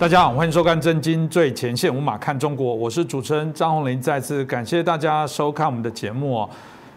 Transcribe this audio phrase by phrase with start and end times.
[0.00, 4.00] 大家好，欢迎收看《真金最前线》，无马看中国，我是主持人张宏林。
[4.00, 6.50] 再次感谢大家收看我们的节目哦。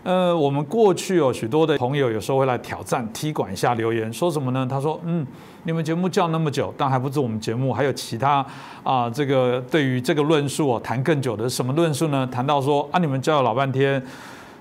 [0.04, 4.66] 呃，我们过去有许多的朋友有时候会来挑战踢馆下留言，说什么呢？
[4.72, 5.28] 他说：“嗯，
[5.64, 8.46] 你们节目叫那么久，但还不止我们节目，还有其他
[8.84, 12.26] 啊，这个对于这个论述哦，谈更久的什么论述呢？
[12.32, 14.02] 谈到说啊，你们叫了老半天。”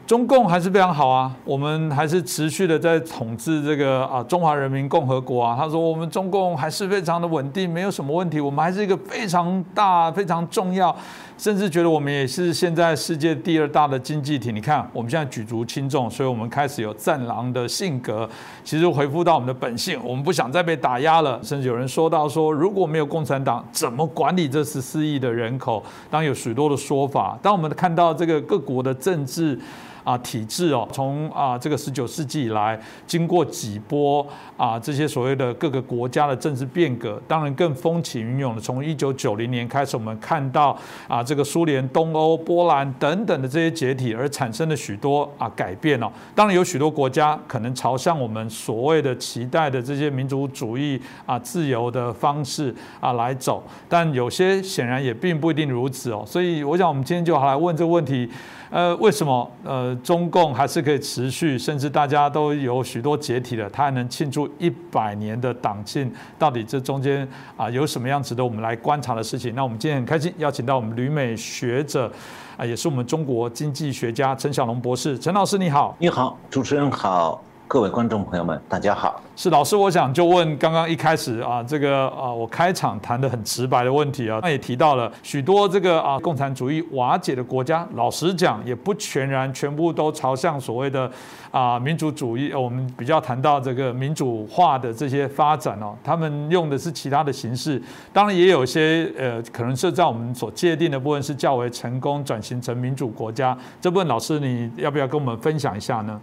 [0.06, 5.56] 中共还是非常好啊，我们还是持续的在统治这个啊中华人民共和国啊。
[5.59, 10.95] 他说我们中共还是非常的稳定，没有什么问题，我们还是一个非常大、非常重要，
[11.42, 14.52] 甚至觉得我们也是现在世界第二大的经济体。
[14.52, 18.30] 你看我们现在举足轻重，所以我们开始有战狼的性格。
[18.62, 21.41] 其实回复到我们的本性，我们不想再被打压了。
[21.42, 25.83] 甚至有人说到说，如果没有共产党，怎么管理这十四亿的人口？
[26.09, 27.36] 当然有许多的说法。
[27.42, 29.58] 当我们看到这个各国的政治。
[30.05, 38.61] 啊，体制哦，从啊这个十九世纪以来，经过几波啊这些所谓的各个国家的政治变革，当然更风起云涌的。
[38.61, 40.77] 从一九九零年开始，我们看到
[41.08, 46.11] 啊这个苏联、东欧、波兰等等的这些解体，而产生了许多啊改变哦。
[46.34, 56.25] 当然有许多国家可能朝向我们所谓的期待的这些民族主义啊自由的方式啊来走，但有些显然也并不一定如此哦。
[56.27, 58.28] 所以我想，我们今天就好来问这个问题。
[58.73, 66.11] 呃，为什么呃中共还是可以持续，甚至大家都有许多解体了，它还能庆祝一百年的党庆？
[66.39, 69.55] 到底这中间啊有什么样值得我们来观察的事情？
[69.55, 72.11] 那我们今天很开心邀请到我们旅美学者
[72.56, 77.45] 啊，也是我们中国经济学家陈小龙博士，陈老师你好，你好，主持人好。
[77.73, 79.19] 各位观众朋友们，大家好。
[79.34, 91.11] 是老师，我想就问刚刚一开始啊，这个啊，我开场谈的很直白的问题啊，那也提到了许多这个啊，共产主义瓦解的国家，老实讲，也不全然全部都朝向所谓的
[91.51, 92.52] 啊民主主义。
[92.52, 97.83] 我们比较谈到这个民主化的这些发展哦，他们用的是其他的形式。
[98.13, 103.57] 当然，也有一些呃，可能是在我们所界定的部分是较为成功转型成民主国家。
[103.80, 106.20] 这部分老师，你要不要跟我们分享一下呢？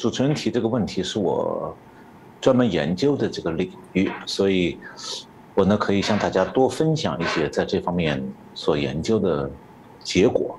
[0.00, 1.76] 主持人提这个问题是我
[2.40, 4.78] 专门研究的这个领域，所以
[5.54, 9.50] 我呢可以向大家多分享一些在这方面所研究的
[10.02, 10.58] 结果。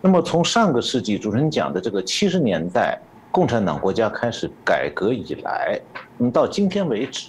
[0.00, 2.96] 那么从上个世纪主持人讲的这个七十年代
[3.32, 5.76] 共产党国家开始改革以来，
[6.16, 7.28] 那么到今天为止，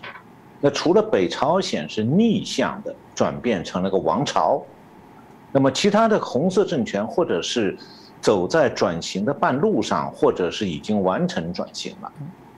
[0.62, 4.64] 那除了北朝鲜是逆向的转变成了个王朝，
[5.52, 7.76] 那么其他的红色政权或者是。
[8.22, 12.12] 走在转型的半路上，或者是已经完成转型了。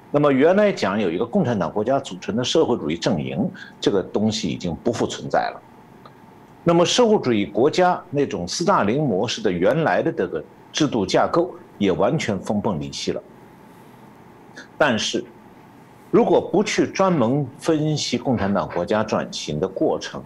[0.10, 3.50] 那么原来讲有一个共产党国家组成的社会主义阵营，
[3.80, 5.62] 这个东西已经不复存在了。
[6.64, 13.24] 那么社会主义国家那种斯大林模式的原来的这个制度架构也完全分崩离析了。
[14.78, 15.24] 但是，
[16.10, 20.22] 如果不去专门分析共产党国家转型的过程，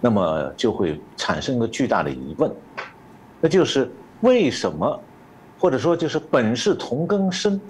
[0.00, 2.50] 那么就会产生一个巨大的疑问，
[3.40, 3.90] 那就是。
[4.22, 5.00] 为什么，
[5.60, 7.60] 或者说就是本是同根生，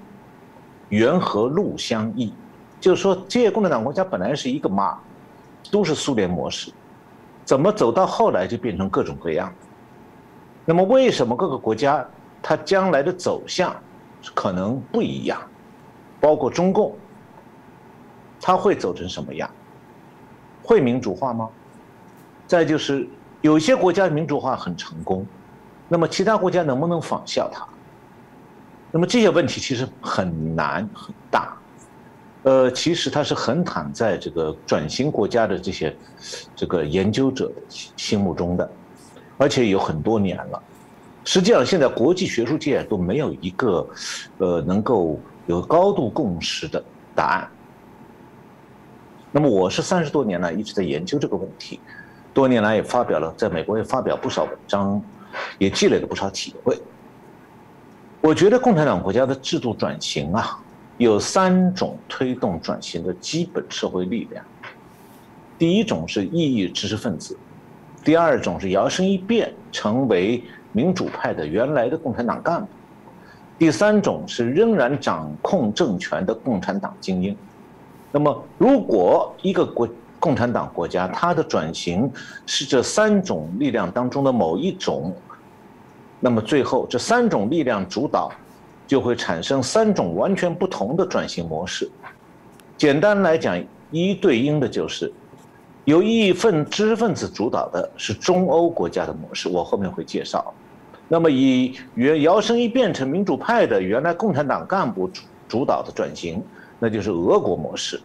[0.89, 2.33] 缘何路相异？
[2.81, 4.99] 就是说，这些共产党国家本来是一个妈，
[5.71, 6.73] 都是苏联模式，
[7.45, 9.53] 怎么走到后来就变成各种各样？
[10.65, 12.07] 那么为什么各个国家
[12.43, 13.75] 它将来的走向
[14.35, 15.41] 可能不一样？
[16.21, 16.95] 包括中共，
[18.41, 19.51] 它会走成什么样？
[20.63, 21.49] 会民主化吗？
[22.47, 23.09] 再就是
[23.41, 25.27] 有些国家民主化很成功。
[25.93, 27.67] 那么其他国家能不能仿效它？
[28.91, 31.55] 那么这些问题其实很难很大，
[32.45, 35.95] 呃，其实它是很躺在这个转型国家的这些
[36.57, 38.67] 这个研究者的心目中的，
[39.37, 40.63] 而且有很多年了。
[41.27, 43.87] 实际上，现在国际学术界都没有一个
[44.39, 46.83] 呃能够有高度共识的
[47.15, 47.47] 答案。
[49.31, 51.79] 那么我是三十多年来一直在研究这个问题，
[52.33, 55.03] 多年来也发表了，在美国也发表不少文章。
[55.59, 56.79] 也积累了不少体会。
[58.21, 60.59] 我觉得共产党国家的制度转型啊，
[60.97, 64.45] 有三种推动转型的基本社会力量。
[65.59, 67.37] 第一种是异议知识分子，
[68.05, 70.43] 第二种是摇身一变成为
[70.73, 72.69] 民主派的原来的共产党干部，
[73.59, 77.37] 第三种是仍然掌控政权的共产党精英。
[78.11, 79.89] 那么，如果一个国
[80.23, 82.09] 共产党国家，它的转型
[82.47, 85.13] 是这三种力量当中的某一种，
[86.21, 88.31] 那么最后这三种力量主导，
[88.87, 91.91] 就会产生三种完全不同的转型模式。
[92.77, 93.61] 简单来讲，
[93.91, 95.13] 一对应的就是
[95.87, 100.55] 由义分知识分子主导的是中欧国家的模式，我后面会介绍。
[101.09, 106.41] 那么以原摇身一变成民主派的原来共产党干部主主导的转型，
[106.79, 108.01] 那就是俄国模式。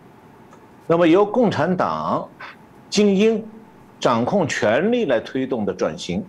[0.88, 2.28] 那么由共产党
[2.90, 3.46] 精英
[4.00, 6.26] 掌控权力来推动的转型，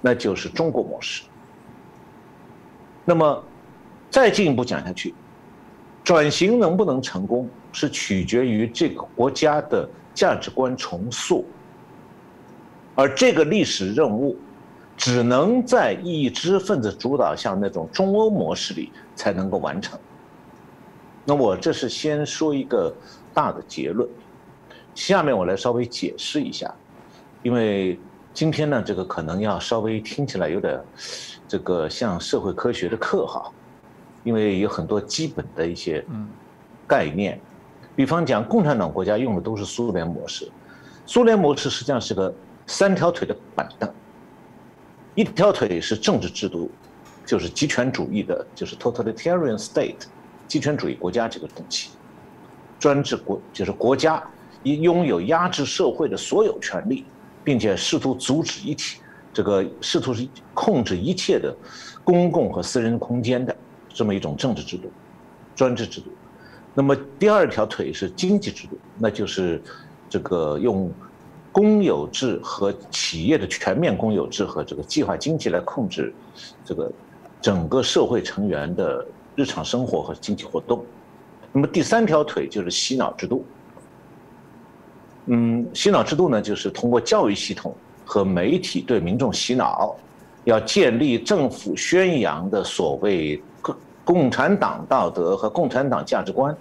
[0.00, 1.22] 那就是中国模式。
[3.04, 3.44] 那么，
[4.10, 5.14] 再进一步讲下去，
[6.02, 11.44] 转型能不能成功，是取决于这个国家的价值观重塑，
[12.94, 14.36] 而这个历史任务，
[14.96, 19.98] 只能在意知识分子主导下那种中欧模式里才能够完成。
[21.24, 22.92] 那我这是先说一个
[23.34, 24.08] 大的结论，
[24.94, 26.72] 下面我来稍微解释一下，
[27.42, 27.98] 因为
[28.34, 30.80] 今天呢，这个可能要稍微听起来有点，
[31.46, 33.50] 这个像社会科学的课哈，
[34.24, 36.04] 因为有很多基本的一些
[36.86, 37.40] 概念，
[37.96, 40.50] 比方讲共产党国家用的都是苏联模式，
[41.06, 42.32] 苏联模式实际上是个
[42.66, 43.92] 三条腿的板凳，
[45.14, 46.70] 一条腿是政治制度，
[47.26, 50.06] 就是集权主义的，就是 totalitarian state。
[50.48, 51.88] 集权主义国家这个东西，
[52.82, 54.20] 专制国就是国家
[54.64, 57.04] 拥有压制社会的所有权利，
[57.44, 58.98] 并且试图阻止一切
[59.32, 61.54] 这个试图是控制一切的
[62.02, 63.54] 公共和私人空间的
[63.88, 64.90] 这么一种政治制度，
[65.54, 66.08] 专制制度。
[66.74, 69.62] 那么第二条腿是经济制度，那就是
[70.10, 70.90] 这个用
[71.52, 76.12] 公有制和企业的全面公有制和这个计划经济来控制
[76.64, 76.90] 这个
[77.40, 79.06] 整个社会成员的。
[79.34, 80.84] 日常生活和经济活动，
[81.52, 83.44] 那么第三条腿就是洗脑制度。
[85.26, 89.94] 嗯，洗脑制度呢，就是通过教育系统和媒体对民众洗脑，
[90.44, 96.56] 要建立政府宣扬的所谓共共产党道德和共产党价值观，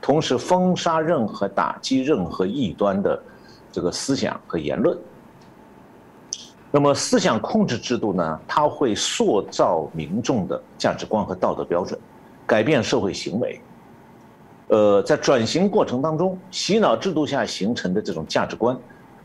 [0.00, 3.22] 同时封杀任何打击任何异端的
[3.70, 4.98] 这个思想和言论。
[6.72, 8.40] 那么思想控制制度呢？
[8.48, 12.00] 它会塑造民众的价值观和道德标准，
[12.46, 13.60] 改变社会行为。
[14.72, 18.74] 呃，在转型过程当中，洗脑制度下形成的这种价值观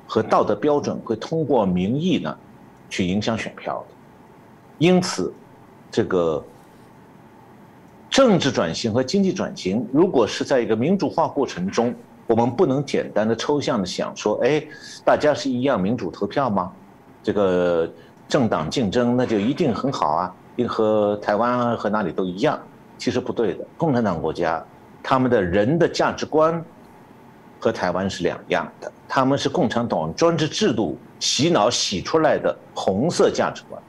[0.05, 2.37] 和道德标准，会通过民意呢，
[2.89, 3.95] 去影响选票的。
[4.77, 5.33] 因此，
[5.89, 6.43] 这个
[8.09, 11.95] 政治转型和经济转型，如果是在一个民主化过程中，
[12.27, 14.61] 我们不能简单的抽象的想说，哎，
[15.05, 16.73] 大家是一样民主投票吗？
[17.23, 17.89] 这个
[18.27, 20.35] 政党竞争那就一定很好啊，
[20.67, 22.59] 和台湾和哪里都一样，
[22.97, 23.65] 其实不对的。
[23.77, 24.61] 共产党国家，
[25.09, 26.61] 他们的人的价值观
[27.61, 33.81] 和台湾是两样的，他们是共产党专制制度洗脑洗出来的红色价值观。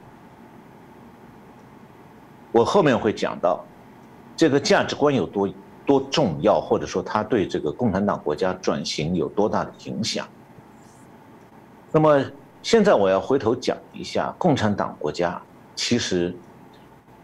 [2.53, 3.61] 我后面会讲到，
[4.33, 5.49] 这个价值观有多
[5.85, 10.25] 多重要，或者说它对这个共产党国家转型有多大的影响。
[11.91, 12.23] 那么。
[12.61, 15.41] 现在我要回头讲一下共产党国家，
[15.75, 16.35] 其实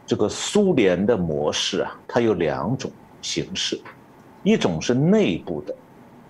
[0.06, 2.90] 这个苏联的模式啊，它有两种
[3.26, 3.82] 形式，
[4.44, 5.76] 一种是内部的、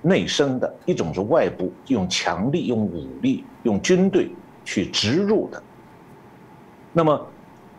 [0.01, 4.29] 内生的，一种是外部用强力、用武力、用军队
[4.63, 5.61] 去植入的。
[6.93, 7.27] 那么，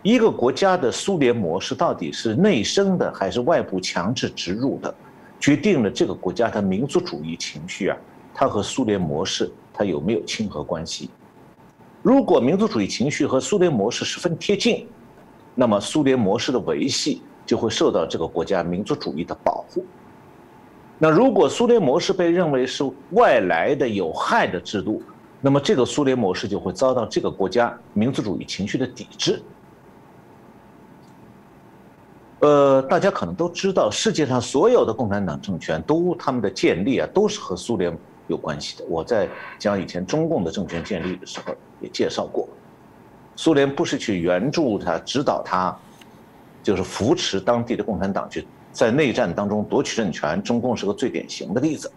[0.03, 4.95] 一个国家的苏联模式到底是内生的还是外部强制植入的，
[5.41, 7.97] 决定了这个国家的民族主义情绪啊，
[8.35, 9.51] 它和苏联模式。
[9.79, 11.11] 它有没有亲和关系？
[12.03, 14.87] 如果民族主义情绪和苏联模式十分贴近，
[15.55, 19.85] 那么苏联模式的维系就会受到这个国家民族主义的保护。
[20.99, 25.01] 那如果苏联模式被认为是外来的有害的制度，
[25.41, 29.41] 那么这个苏联模式就会遭到这个国家民族主义情绪的抵制。
[32.41, 37.97] 呃，大家可能都知道，世界上所有的共产党政权都他们的建立啊，都是和苏联。
[38.29, 38.85] 有关系的。
[38.89, 42.49] 我在讲以前中共的政权建立的时候也介绍过，
[43.37, 45.73] 苏联不是去援助他、指导他，
[46.67, 50.43] 就是扶持当地的共产党去在内战当中夺取政权。
[50.43, 51.89] 中共是个最典型的例子。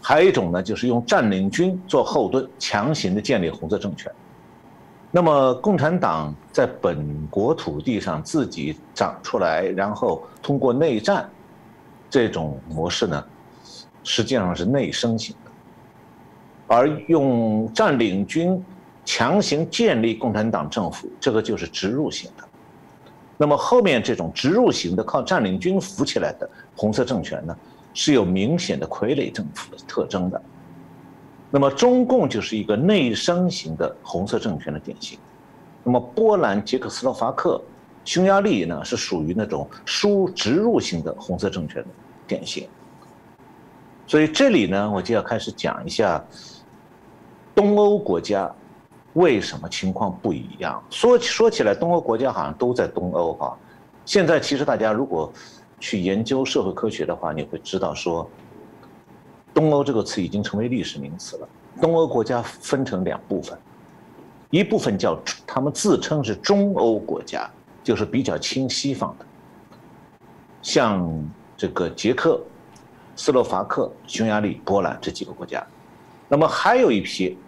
[0.00, 4.10] 还有一种呢，就是用占领军做后盾，强行的建立红色政权。
[5.10, 11.28] 那么共产党在本国土地上自己长出来，然后通过内战
[12.08, 13.22] 这种模式呢？
[14.04, 15.50] 实际上是内生型的，
[16.66, 18.64] 而用占领军
[19.06, 22.44] 强行建立共产党政府，这个就是植入型的。
[23.38, 27.56] 那么后面这种植入型的靠占领军扶起来的红色政权呢，
[27.94, 30.42] 是有明显的傀儡政府的特征的。
[31.50, 35.18] 那么中共就是一个内生型的红色政权的典型。
[35.84, 37.62] 那么波兰、捷克斯洛伐克、
[38.04, 41.88] 匈牙利呢，是属于那种输植入型的红色政权的
[42.26, 42.66] 典型。
[44.06, 46.24] 所以这里呢，我就要开始讲一下
[47.54, 48.52] 东欧国家
[49.16, 50.82] 为什么情况不一样。
[50.90, 53.56] 说说起来，东欧国家好像都在东欧哈。
[54.04, 55.32] 现在其实大家如果
[55.80, 58.28] 去研究社会科学的话，你会知道说，
[59.54, 61.48] 东欧这个词已经成为历史名词了。
[61.80, 63.58] 东欧国家分成两部分，
[64.50, 67.50] 一部分叫他们自称是中欧国家，
[67.82, 69.24] 就是比较亲西方的，
[70.60, 71.02] 像
[71.56, 72.38] 这个捷克、
[73.14, 75.66] 斯洛伐克、匈牙利、波兰这几个国家。
[76.28, 77.38] 那么还有一批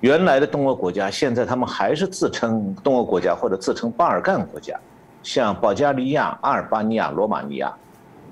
[0.00, 4.78] 原来的东欧国家，现在他们还是自称东欧国家或者自称巴尔干国家，
[5.22, 7.74] 像保加利亚、阿尔巴尼亚、罗马尼亚，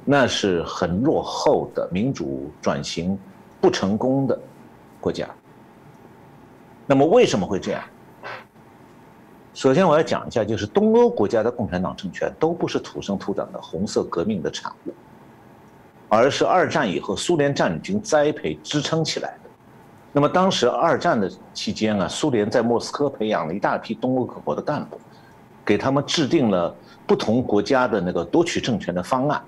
[0.04, 3.18] 那是很落后的民主转型
[3.60, 4.38] 不成功的。
[5.00, 5.28] 国家，
[6.86, 7.82] 那么为什么会这样？
[9.54, 14.94] 首先我要讲一下，就是东欧国家的共产党政权都不是土生土长的红色革命的产物，
[16.08, 19.47] 而是二战以后苏联战军栽培支撑起来的。
[20.12, 24.98] 那么当时二战的期间啊，苏联在莫斯科培养了一大批东欧各国的干部，
[25.64, 26.74] 给他们制定了
[27.06, 29.42] 不同国家的那个夺取政权的方案，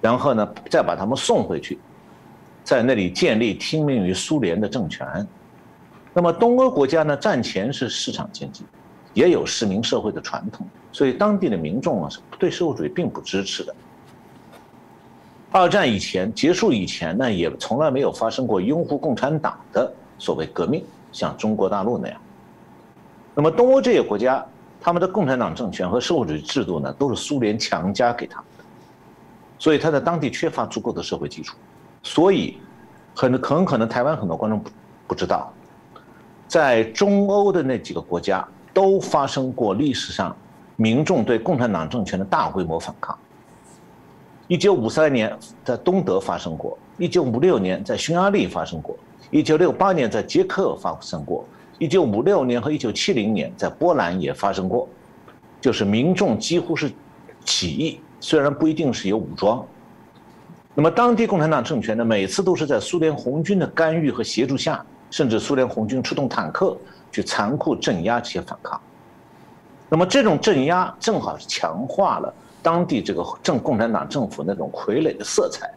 [0.00, 1.78] 然后呢，再把他们送回去。
[2.64, 5.06] 在那里建立听命于苏联的政权，
[6.12, 7.16] 那么东欧国家呢？
[7.16, 8.64] 战前是市场经济，
[9.12, 13.74] 也有市民社会的传统，所以当地的民众啊是对社会主义并不支持的。
[15.56, 22.20] 二战以前结束以前呢，也从来没有发生过拥护共产党的所谓革命，像中国大陆那样。
[23.36, 24.44] 那么东欧这些国家，
[24.80, 28.64] 他们的共产党政权和社会主义制度呢，都是苏联强加给他们的，
[29.56, 31.56] 所以他在当地缺乏足够的社会基础。
[32.02, 32.58] 所以，
[33.14, 34.70] 很很可能台湾很多观众不
[35.06, 35.52] 不知道，
[36.48, 40.36] 在中欧的那几个国家都发生过历史上
[40.74, 43.16] 民众对共产党政权的大规模反抗。
[44.46, 45.34] 一九五三年
[45.64, 48.94] 在东德发生过，一九五六年在匈牙利发生过，
[49.30, 51.44] 一九六八年在捷克发生过，
[51.78, 54.86] 一九五六年和一九七零年在波兰也发生过，
[55.62, 56.92] 就是民众几乎是
[57.42, 59.64] 起义，虽然不一定是有武装。
[60.74, 66.76] 那么，当地共产党政权呢，每次都是在苏联红军的干预和协助下，甚至苏联红军出动坦克
[67.10, 68.78] 去残酷镇压这些反抗。
[69.88, 72.34] 那么，这种镇压正好是强化了
[72.64, 75.70] 当地这个政共产党政府那种傀儡的色彩。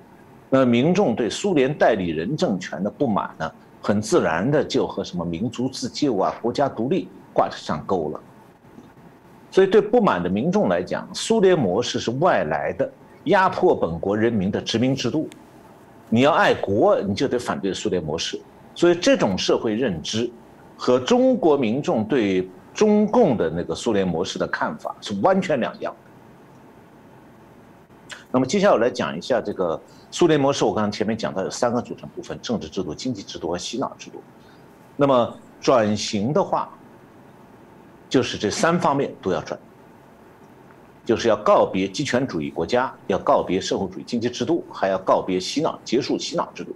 [0.49, 3.51] 那民众对苏联代理人政权的不满呢，
[3.81, 8.19] 很自然的就和什么民族自救啊、国家独立挂上钩了。
[9.51, 12.89] 所以，对不满的民众来讲，苏联模式是外来的。
[13.25, 15.27] 压迫本国人民的殖民制度，
[16.07, 18.39] 你要爱国，你就得反对苏联模式。
[18.73, 20.31] 所以这种社会认知
[20.77, 25.93] 和中国民众对中共的那个苏联模式的看法是完全两样。
[28.37, 30.63] 那么接下来我来讲一下这个苏联模式。
[30.63, 34.21] 我刚才前面讲到有三个组成部分：政治制度、经济制度和洗脑制度。
[34.95, 36.69] 那么转型的话，
[38.07, 39.59] 就是这三方面都要转。
[41.03, 46.75] 就是要告别极权主义国家，要告别社会主义经济制度，还要告别洗脑，结束洗脑制度。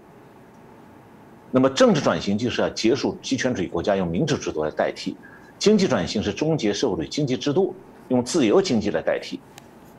[1.52, 5.16] 那么政治转型就是要结束极权主义国家，用民主制度来代替；
[5.60, 7.76] 经济转型是终结社会主义经济制度，
[8.08, 9.40] 用自由经济来代替。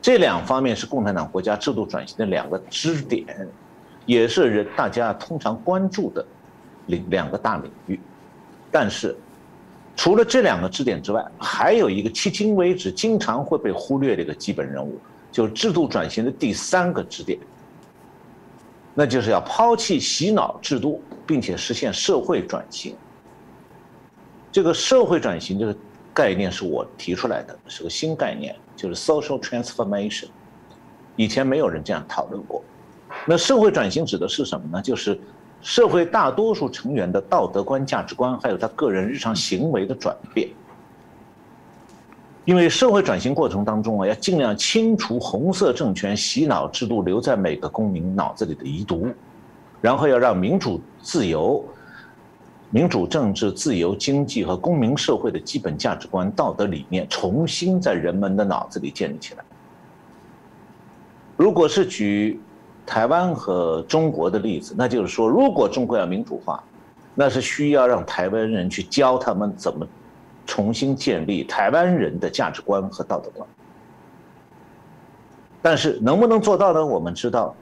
[0.03, 3.25] 这两方面是共产党国家制度转型的两个支点，
[4.05, 6.23] 也是人大家通常关注的
[6.85, 7.99] 领两个大领域。
[8.69, 9.15] 但是。
[9.95, 14.99] 除了这两个支点之外，还有一个迄今为止经常会被忽略的一个基本任务，
[15.31, 17.37] 就是制度转型的第三个支点，
[18.95, 22.95] 那就是要抛弃洗脑制度，并且实现社会转型。
[24.51, 25.75] 这个社会转型这个
[26.11, 30.27] 概念是我提出来的，是个新概念，就是 social transformation，
[31.15, 32.63] 以前没有人这样讨论过。
[33.25, 34.81] 那社会转型指的是什么呢？
[34.81, 35.19] 就是。
[35.65, 40.49] 社会大多数成员的道德观、价值观，还有他个人日常行为的转变。
[42.43, 49.07] 因为社会转型过程当中啊，要尽量清除红色政权洗脑制度留在每个公民脑子里的遗毒，
[49.79, 51.63] 然后要让民主、自由、
[52.73, 59.45] 民主政治、自由经济和公民社会的基本价值观、道德理念重新在人们的脑子里建立起来。
[61.37, 62.41] 如果是举。
[62.85, 66.61] 台湾和中国的例子，那就是说，如果中国要民主化，
[67.15, 69.87] 那是需要让台湾人去教他们怎么
[70.45, 73.47] 重新建立台湾人的价值观和道德观。
[75.61, 76.85] 但是能不能做到呢？
[76.85, 77.55] 我们知道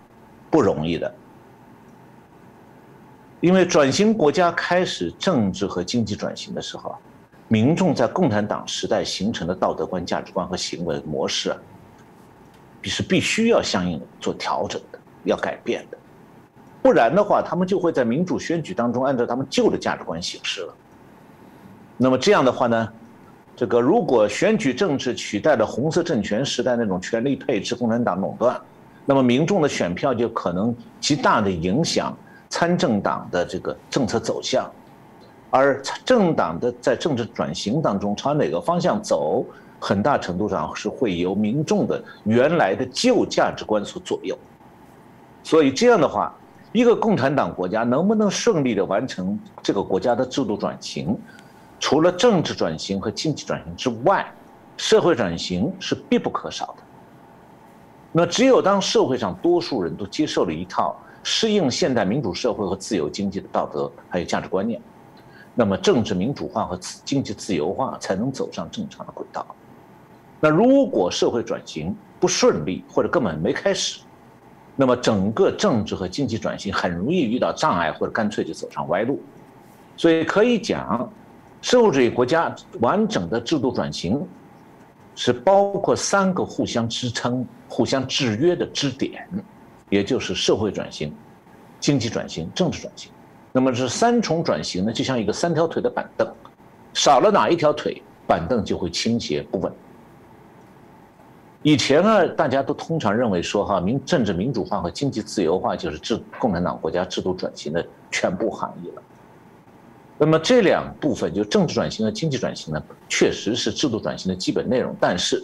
[0.49, 1.13] 不容易的，
[3.41, 6.95] 因为转型国家开始政治和经济转型的时候，
[7.49, 11.57] 民众在共产党时代形成的道德观、价值观和行为模式啊，
[12.83, 14.99] 是必须要相应做调整的。
[15.23, 15.97] 要改变的，
[16.81, 20.73] 不然的话，他们就会在民主选举当中按照他们旧的价值观行事了。
[21.95, 22.91] 那么这样的话呢，
[23.55, 28.59] 这个如果选举政治取代了红色政权时代那种权力配置、共产党垄断，
[29.05, 32.17] 那么民众的选票就可能极大的影响
[32.51, 34.69] 参政党的这个政策走向，
[35.49, 39.43] 而政党的在政治转型当中朝哪个方向走，
[39.79, 44.37] 很大程度上是会由民众的原来的旧价值观所左右。
[45.43, 46.35] 所以这样的话，
[46.73, 51.17] 一个共产党国家能不能顺利的完成这个国家的制度转型，
[51.79, 54.29] 除了政治转型和经济转型之外，
[54.75, 56.83] 社会转型是必不可少的。
[58.11, 64.81] 那只有当社会上多数人都接受了一套适应现代民主社会和自由经济的道德还有价值观念，
[65.53, 69.45] 那么政治民主化和经济自由化才能走上正常的轨道。
[70.39, 73.99] 那如果社会转型不顺利或者根本没开始，
[74.75, 79.21] 那么整个政治和经济转型很容易遇到障碍或者干脆就走上歪路。
[79.95, 81.11] 所以可以讲，
[81.61, 84.27] 社会主义国家完整的制度转型。
[85.13, 89.27] 是包括三个互相支撑、互相制约的支点，
[89.91, 91.13] 也就是社会转型、
[91.79, 93.11] 经济转型、政治转型。
[93.51, 96.27] 那么这三重转型呢，就像一个三条腿的板凳，
[96.93, 99.71] 少了哪一条腿，板凳就会倾斜不稳。
[101.61, 109.03] 以前呢，大家都通常认为说，哈，民政治民主化和经济自由化就是制共产党国家制度转型的全部含义了。
[110.17, 114.95] 那么这两部分，就政治转型和经济转型呢，确实是制度转型的基本内容。
[114.99, 115.43] 但是，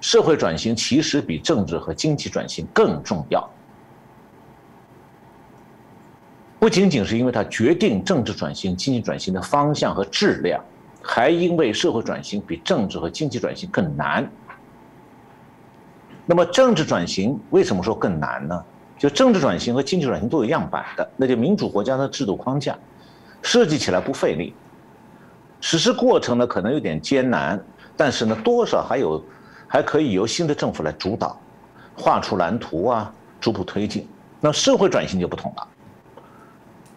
[0.00, 3.50] 社会转型其实比政治和经济转型更重要。
[6.60, 10.62] 不仅仅是因为它决定政治转型、经济转型的方向和质量，
[11.02, 14.30] 还因为社会转型比政治和经济转型更难。
[16.26, 18.62] 那么，政治转型为什么说更难呢？
[18.98, 22.76] 就政治转型和经济转型都有样板的，那就民主国家的制度框架。
[23.40, 24.52] 设计起来不费力，
[25.62, 27.58] 实施过程呢可能有点艰难，
[27.96, 29.24] 但是呢多少还有，
[29.66, 31.40] 还可以由新的政府来主导，
[31.96, 34.06] 画出蓝图啊，逐步推进。
[34.42, 35.66] 那社会转型就不同了，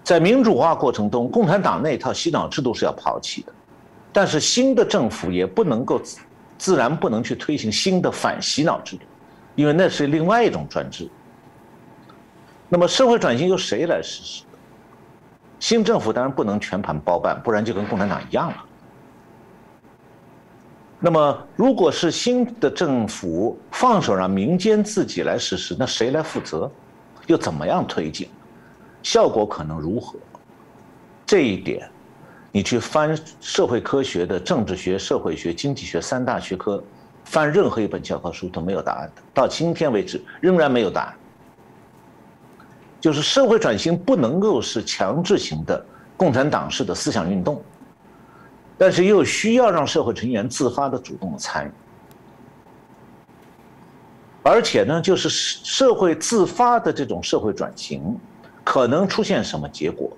[0.03, 3.53] 在民主化过程中，共产党那套洗脑制度是要抛弃的，
[4.11, 6.01] 但是新的政府也不能够
[6.57, 9.03] 自然不能去推行新的反洗脑制度，
[9.55, 11.09] 因为那是另外一种专制。
[12.67, 14.43] 那么社会转型由谁来实施？
[15.59, 18.65] 新政府当然不能全盘包办，不然就跟共产党一样了。
[20.99, 26.69] 那么，如果是新的政府放手让民间自己来实施，那谁来负责？
[27.27, 28.27] 又怎么样推进？
[29.03, 30.17] 效果可能如何？
[31.25, 31.89] 这一点，
[32.51, 36.83] 你去翻社会科学的政治学、社会学、经济学三大学科，
[37.25, 39.21] 翻任何一本教科书都没有答案的。
[39.33, 41.13] 到今天为止，仍然没有答案。
[42.99, 45.85] 就是社会转型不能够是强制型的
[46.15, 47.61] 共产党式的思想运动，
[48.77, 51.71] 但是又需要让社会成员自发的主动的参与，
[54.41, 58.17] 而且呢，就是社会自发的这种社会转型，
[58.63, 60.10] 可能出现什么结果？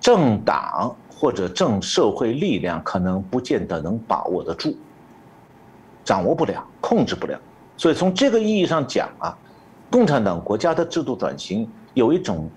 [0.00, 4.76] 政党或者政社会力量可能不见得能把握得住，
[6.04, 7.40] 掌握不了，控制不了，
[7.76, 9.36] 所以从这个意义上讲啊。
[9.90, 12.50] 共产党国家的制度转型有一种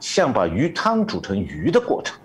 [0.00, 2.18] 像把鱼汤煮成鱼的过程。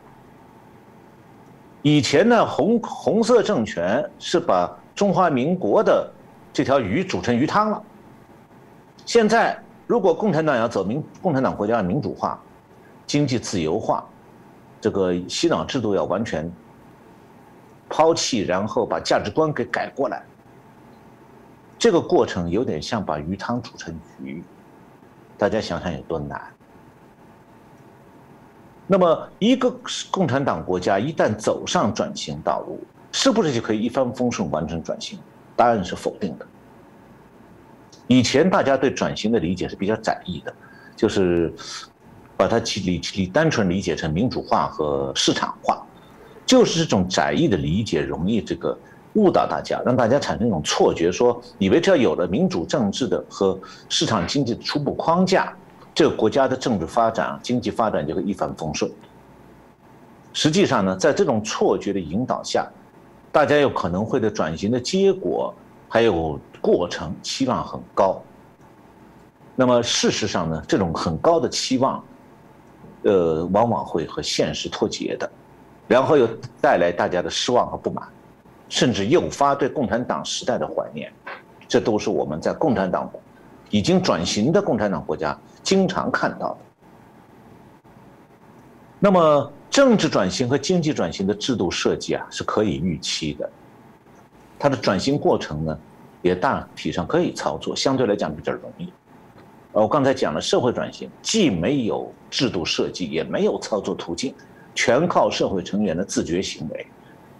[1.82, 6.12] 以前呢，红红色政权是把中华民国的
[6.52, 7.82] 这条鱼煮成鱼汤了。
[9.06, 12.42] 现在，如果共产党要走民共产党国家的民主化、
[13.06, 14.04] 经济自由化，
[14.80, 16.52] 这个洗脑制度要完全
[17.90, 20.24] 抛弃，然后把价值观给改过来。
[21.78, 24.42] 这个过程有点像把鱼汤煮成鱼，
[25.38, 26.42] 大家想想有多难。
[28.88, 29.74] 那么，一个
[30.10, 32.80] 共产党国家一旦走上转型道路，
[33.12, 35.20] 是不是就可以一帆风顺完成转型？
[35.56, 36.46] 答案是否定的。
[38.08, 40.54] 以前大家对转型的理解是比较窄义的，
[40.96, 41.54] 就是
[42.36, 45.82] 把它理理单纯理解成民主化和市场化，
[46.46, 48.78] 就是这种窄义的理解容易这个。
[49.16, 53.56] 误导大家，让大家产生一种错觉，说以为只要有了民主政治的和
[53.88, 55.56] 市场经济的初步框架，
[55.94, 58.92] 这个国家的政治发展、经济发展就会一帆风顺。
[60.34, 62.68] 实际上呢，在这种错觉的引导下，
[63.32, 65.54] 大家有可能会对转型的结果
[65.88, 68.24] 还有过程期望很高。
[69.54, 72.02] 那么事实上呢，这种很高的期望，
[73.04, 75.30] 呃，往往会和现实脱节的，
[75.88, 76.26] 然后又
[76.62, 78.08] 带来大家的失望和不满。
[78.70, 81.14] 甚至诱发对共产党时代的怀念，
[81.68, 83.12] 这都是我们在共产党
[83.70, 86.58] 已经转型的共产党国家经常看到的。
[88.98, 93.48] 那么，政治转型和经济转型的制度设计啊，是可以预期的。
[94.58, 95.80] 它的转型过程呢，
[96.24, 98.92] 也大体上可以操作，相对来讲比较容易。
[99.74, 104.34] 呃，我刚才讲了，社会转型既没有制度设计，也没有操作途径，
[104.74, 106.88] 全靠社会成员的自觉行为，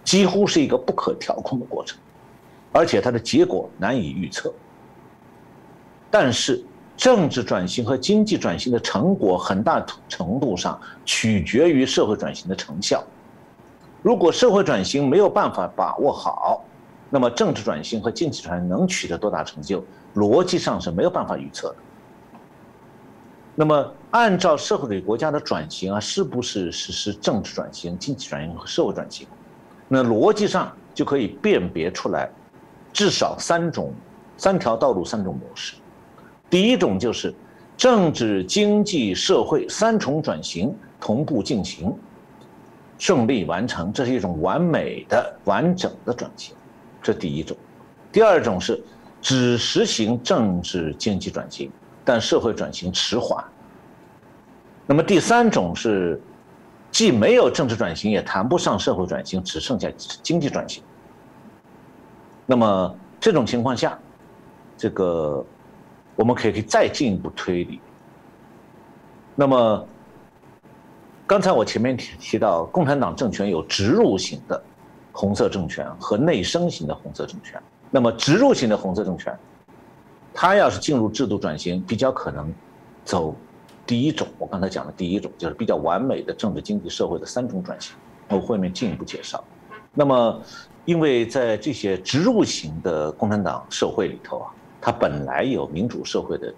[0.04, 1.98] 几乎是一个不可调控的过程，
[2.72, 4.52] 而且它的结果难以预测。
[6.10, 6.62] 但是，
[6.96, 13.02] 政治转型和经济转型的成果，很大程度上取决于社会转型的成效。
[14.02, 16.63] 如果社会转型没有办法把握好，
[17.14, 19.80] 那么政治转型和经济转型能取得多大成就，
[20.16, 21.76] 逻辑上是没有办法预测的。
[23.54, 29.28] 那么，按照社会主义国家的转型啊，是不是实施政治转型、经济转型和社会转型？
[29.86, 32.28] 那逻辑上就可以辨别出来，
[32.92, 33.94] 至少三种、
[34.36, 35.76] 三条道路、三种模式。
[36.50, 37.32] 第一种就是
[37.76, 41.96] 政治、经济、社会三重转型同步进行，
[42.98, 46.56] 顺利完成，这是一种完美的、完整的转型，
[47.04, 47.56] 这第一种。
[48.10, 48.82] 第二种是
[49.22, 51.70] 只实行政治经济转型。
[52.06, 53.42] 但社会转型迟缓。
[54.86, 56.20] 那么第三种是，
[56.90, 59.90] 既没有政治转型，也谈不上社会转型，只剩下
[60.22, 60.82] 经济转型。
[62.44, 63.98] 那么这种情况下，
[64.76, 65.42] 这个
[66.14, 67.80] 我们可以再进一步推理。
[69.34, 69.88] 那么
[71.26, 74.62] 刚才我前面提提到，共产党政权有植入型的
[75.14, 77.58] 红色政权和内生型的红色政权。
[77.90, 79.34] 那么植入型的红色政权。
[80.36, 82.52] 它要是进入制度转型，比较可能
[83.04, 83.36] 走
[83.86, 84.26] 第一种。
[84.36, 87.94] 我刚才讲的第一种，就是比较完美的政治、经济、社会的三种转型。
[88.28, 89.44] 我后面进一步介绍。
[89.94, 90.42] 那么，
[90.84, 94.50] 因为在这些植入型的共产党社会里头啊，
[94.80, 96.52] 它本来有民主社会的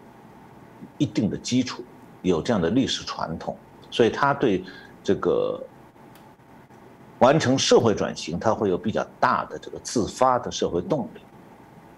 [0.96, 1.84] 一定的基础，
[2.22, 3.54] 有这样的历史传统，
[3.90, 4.64] 所以它对
[5.04, 5.62] 这个
[7.20, 11.20] 完成社会转型，它会有比较大的这个自发的社会动力。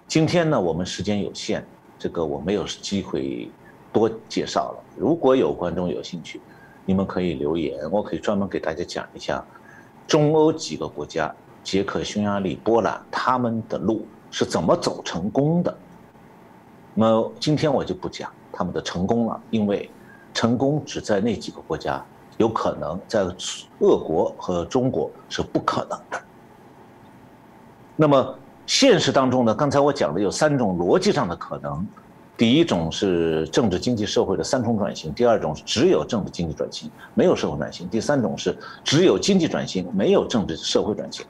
[0.07, 1.61] 今天呢，我们时间有限，
[1.97, 3.51] 这个我没有机会
[3.91, 4.83] 多介绍了。
[4.97, 6.39] 如果有观众有兴趣，
[6.85, 9.43] 你们可以留言，我可以专门给大家讲一下
[10.07, 15.77] 中欧几个国家——捷克、匈牙利、波兰，他们的路是怎么走成功的。
[16.95, 19.91] 那么今天我就不讲他们的成功了，因为
[20.33, 22.03] 成功只在那几个国家
[22.39, 23.21] 有可能，在
[23.79, 26.19] 俄国和中国是不可能的。
[27.95, 28.35] 那么。
[28.69, 31.83] 现实当中呢，刚才我讲的有三种逻辑上的可能，
[32.37, 41.25] 第一种是政治、经济、社会的三重转型；第二种是只有政治经济转型，没有社会转型；第三种是只有经济转型，没有政治社会转型。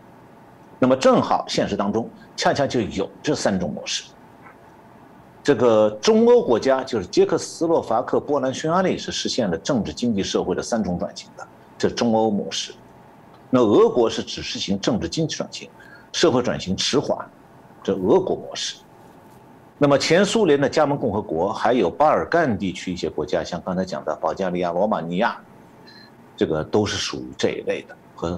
[0.80, 4.04] 那么正好现实当中恰恰就有这三种模式。
[5.44, 11.48] 这个中欧国家就是捷克斯洛伐克、波兰、匈牙利是实现了政治、经济、社会的三重转型的，
[11.78, 12.74] 这中欧模式。
[13.50, 15.70] 那俄国是只实行政治经济转型。
[16.12, 17.18] 社会转型迟缓，
[17.84, 18.78] 这俄国模式。
[19.78, 25.40] 那么前苏联的加盟共和国，还有巴尔干地区一些国家，像刚才讲的保加利亚、罗马尼亚，
[26.36, 28.36] 这个都是属于这一类的，和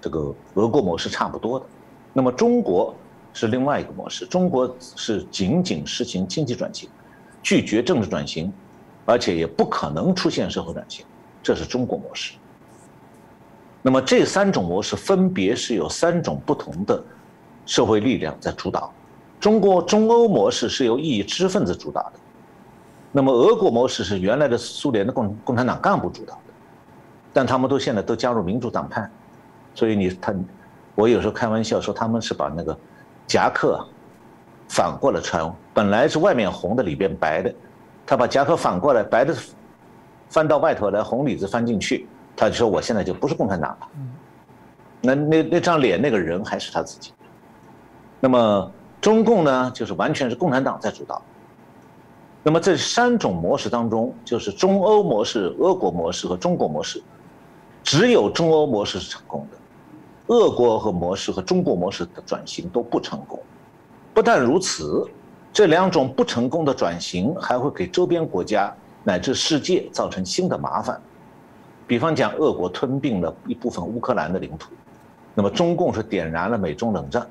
[0.00, 1.66] 这个俄国模式差不多的。
[2.12, 2.94] 那么中国
[3.38, 6.90] 是另外一个模式，中国是仅仅实行经济转型，
[7.40, 8.52] 拒绝政治转型，
[9.06, 11.06] 而且也不可能出现社会转型，
[11.40, 12.34] 这是中国模式。
[13.80, 17.00] 那么这三种模式分别是有三种不同的
[17.64, 18.92] 社会力量在主导。
[19.38, 22.14] 中国中欧模式是由异议知识分子主导的，
[23.12, 26.52] 那么俄国模式是原来的苏联的共共产党干部主导的，
[27.32, 29.08] 但他们都现在都加入民主党派，
[29.76, 30.34] 所以你他，
[30.96, 32.76] 我有时候开玩笑说他们是把那个
[33.28, 33.86] 夹克
[34.68, 37.54] 反过来穿，本来是外面红的里边白的，
[38.04, 39.32] 他把夹克反过来，白的
[40.28, 42.08] 翻到外头来，红里子翻进去。
[42.34, 43.88] 他就说：“我现在就不是共产党了。”
[45.02, 47.12] 那那那张脸那个人还是他自己。
[48.20, 51.20] 那么中共呢，就是完全是共产党在主导。
[52.42, 57.02] 那么这三种模式当中，就是中欧模式、俄国模式和中国模式，
[57.82, 59.57] 只有中欧模式是成功的，
[60.28, 63.38] 俄国和模式和中国模式的转型都不成功。
[64.14, 65.06] 不但如此，
[65.52, 71.00] 这两种不成功的转型还会给周边国家乃至世界造成新的麻烦。
[71.86, 74.70] 比方讲，俄国吞并了一部分乌克兰的领土，
[75.34, 77.26] 那么中共是点燃了美中冷战，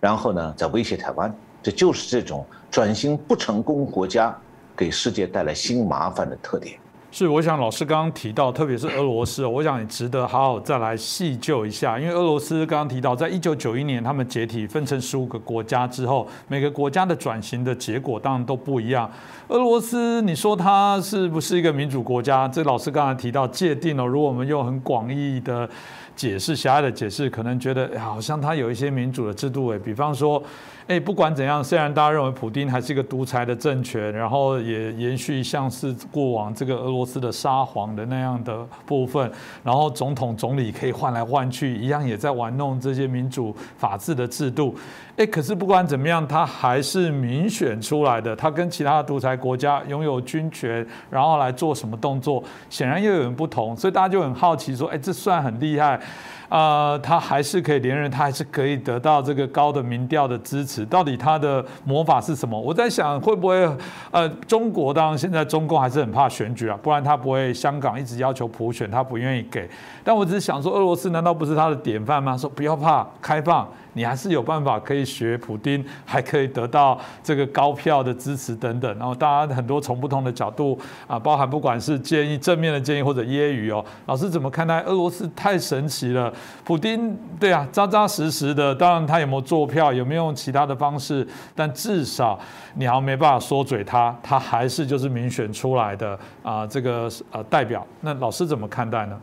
[0.00, 4.36] 然后呢，在威胁台湾，这就是这种转型不成功国家
[4.76, 6.76] 给世界带来新麻烦的特点。
[7.14, 11.98] 是，我想老师刚刚提到，特别是俄罗斯，我想也值得好好再来细究一下。
[11.98, 19.10] 因为俄罗斯刚刚提到，在一九九一年他们解体分成十五个国家之后，每个国家的转型的结果当然都不一样。
[19.48, 22.48] 俄罗斯，你说它是不是一个民主国家？
[22.48, 25.68] 这老师刚才提到界定了，如果我们用很广义的
[26.16, 30.42] 解释、狭隘的解释，可能觉得好像他有一些民主的制度诶，比方说。
[30.88, 39.30] 诶，不管怎样，虽然大家认为普丁还是一个独裁的政权，然后也延续像是过往这个俄罗斯的沙皇的那样的部分，
[39.62, 44.74] 然后总统、总理可以换来换去，一样也在玩弄这些民主法治的制度。
[45.16, 56.00] 哎，可是不管怎么样，他还是民选出来的，他跟其他的独裁国家拥有军权，然后来做什么动作，显然又有人不同，所以大家就很好奇说，哎，这算很厉害。
[56.48, 60.84] 啊，他还是可以连任，他还是可以得到这个高的民调的支持。
[60.84, 62.60] 到底他的魔法是什么？
[62.60, 63.66] 我在想，会不会
[64.10, 69.66] 呃，中国当然现在中共还是很怕选举啊，不然他不会香港一直要求普选，他不愿意给。
[70.04, 72.36] 但我只是想说，俄罗斯难道不是他的典范吗？
[72.36, 73.66] 说不要怕，开放。
[73.94, 78.98] 你还是有办法可以学普丁，还可以得到这个高票的支持等等。
[78.98, 86.32] 然后大家很多从不同的角度啊，包含不管是建议正面的建议或者揶揄哦，老师怎么看待俄罗斯太神奇了？
[86.64, 88.74] 普丁对啊，扎扎实实的。
[88.74, 92.38] 当然他有没有做票，有没有用其他的方式，但至少
[92.74, 97.86] 你好像没办法说嘴他，他还是就是民选出来的啊，这个呃代表。
[98.00, 99.20] 那老师怎么看待呢？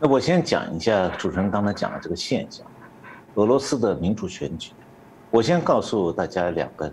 [0.00, 2.64] 那我先讲一下主持人刚才讲的这个现象。
[3.34, 4.72] 俄罗斯的民主选举，
[5.30, 6.92] 我先告诉大家两个，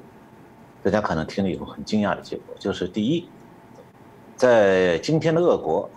[0.84, 3.28] 大家可能听了以后很惊讶的结果，就是第一，
[4.36, 5.90] 在今天的俄国，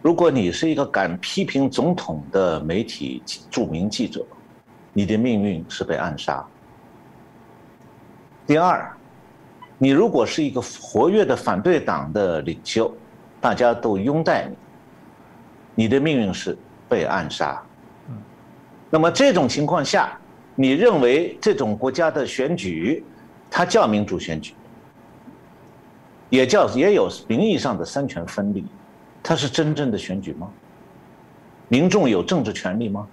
[0.00, 4.26] 如果你是一个敢批评总统的媒体著名记者，
[4.92, 6.44] 你的命运是被暗杀。
[8.44, 8.92] 第二，
[9.78, 12.92] 你如果是一个活跃的反对党的领袖，
[13.40, 14.56] 大家都拥戴你，
[15.84, 17.62] 你的命运是被暗杀。
[18.94, 20.18] 那么这种情况下，
[20.54, 23.02] 你认为这种国家的选举，
[23.50, 24.52] 它叫民主选举，
[26.28, 28.66] 也叫也有名义上的三权分立，
[29.22, 30.46] 它是真正的选举吗？
[31.68, 33.08] 民众有政治权利吗？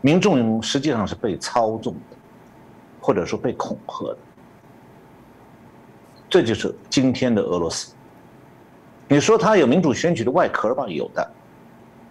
[0.00, 2.16] 民众实际上是被操纵的，
[2.98, 4.18] 或者说被恐吓的。
[6.30, 7.92] 这就是今天的俄罗斯。
[9.06, 10.86] 你说它有民主选举的外壳吧？
[10.88, 11.30] 有的。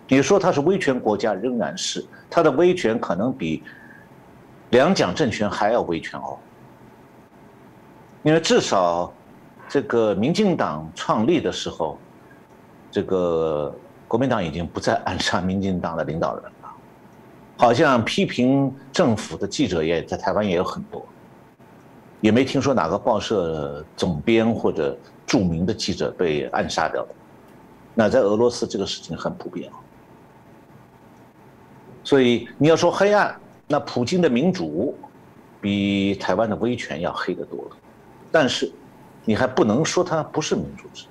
[0.08, 3.62] 你说它是威权国家，仍然是它的威权可能比
[4.70, 6.38] 两蒋政权还要威权哦。
[8.24, 9.14] 因为至少
[9.68, 11.98] 这个民进党创立的时候，
[12.90, 13.74] 这个
[14.08, 16.74] 国民党已经不再暗杀民进党的领导人了，
[17.58, 21.06] 好像批评政府的记者也在台湾也有很多，
[22.22, 27.10] 也没听说哪个报社总编或者著名的记者被暗杀掉的。
[27.94, 29.76] 那在俄罗斯这个事情很普遍啊。
[32.08, 34.98] 所以你要说黑暗，那普京的民主
[35.60, 37.72] 比台湾的威权要黑得多了。
[38.32, 38.72] 但是
[39.26, 41.10] 你还不能说它不是民主制度。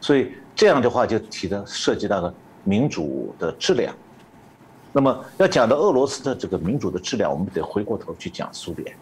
[0.00, 3.92] 所以这样的话就提的涉及到了民主的质量。
[4.92, 8.96] 那么要讲到俄罗斯的这个民主的质量，我们得回过头去讲苏联。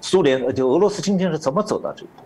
[0.00, 2.22] 苏联就俄罗斯今天是怎么走到这一步？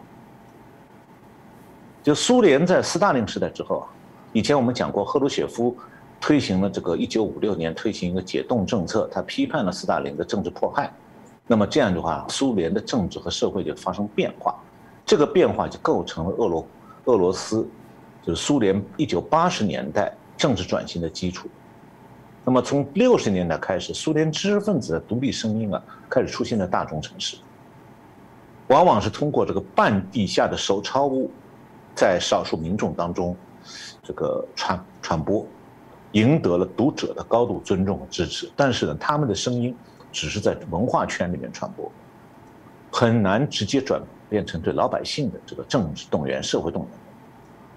[2.03, 3.89] 就苏联在斯大林时代之后啊，
[4.35, 5.75] 以前我们讲过赫鲁雪夫。
[6.21, 10.93] 推行了这个一九五六年推行一个解冻政策，他批判了斯大林的政治迫害，
[11.47, 14.55] 那么这样的话，苏联的政治和社会就发生变化，
[15.07, 16.67] 这个变化就构成了俄罗
[17.07, 17.67] 俄罗斯，
[18.23, 21.49] 就是苏联一九八十年代政治转型的基础。
[22.45, 27.39] 那么从六十年代开始，苏联知识分子的独立声音啊开始出现在大中城市，
[28.69, 31.31] 往往是通过这个半地下的手抄物，
[31.95, 33.35] 在少数民众当中
[34.03, 35.47] 这个传传播。
[36.13, 39.75] 赢得了读者的高度尊重和支持，但是呢，他们的声音
[40.11, 41.91] 只是在文化圈里面传播，
[42.91, 46.91] 很难直接转变成对老百姓的这个政治动员、社会动员，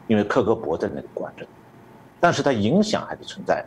[0.07, 1.45] 因为克格勃在那里管着，
[2.19, 3.65] 但是它影响还是存在的。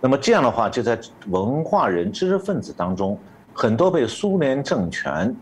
[0.00, 3.18] 那么这样的话，就在文化人、知识分子当中，
[3.52, 5.34] 很多被苏联政权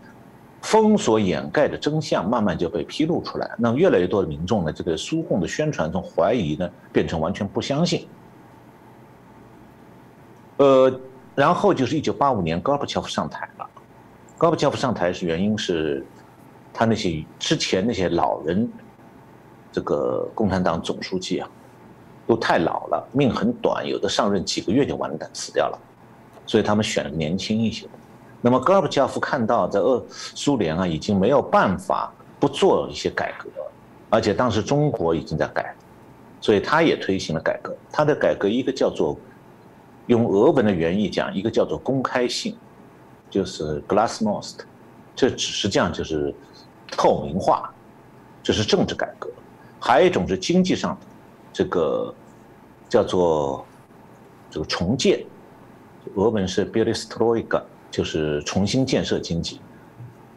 [0.63, 3.51] 封锁掩盖的真相，慢慢就被披露出来。
[3.59, 8.07] 那么越来越多的民众呢，这个苏共的宣传从怀疑呢，变成完全不相信。
[10.57, 10.99] 呃，
[11.35, 13.69] 然后就是一九八五年，高尔巴乔夫上台了。
[14.37, 16.05] 高尔巴乔夫上台是原因是，
[16.73, 18.69] 他那些之前那些老人，
[19.71, 21.49] 这个共产党总书记啊，
[22.25, 25.79] 都太老了，命很短，有的上任几个月就完蛋死掉了，
[26.45, 27.91] 所以他们选了年轻一些的。
[28.41, 33.49] 那么高尔巴乔夫看到在俄苏联啊已经没有办法不做一些改革，
[34.09, 35.75] 而且当时中国已经在改，
[36.39, 37.75] 所以他也推行了改革。
[37.91, 39.17] 他的改革一个叫做
[40.07, 42.55] 用俄文的原意讲，一个叫做公开性，
[43.29, 44.55] 就是 glasnost，
[45.15, 46.33] 这只实际上就是
[46.91, 47.69] 透明化，
[48.41, 49.29] 这是政治改革。
[49.79, 51.05] 还有一种是经济上的，
[51.53, 52.13] 这个
[52.89, 53.65] 叫做
[54.49, 55.23] 这个重建，
[56.15, 59.61] 俄文是 b i l i s t r o i k a 就是重新建设经济。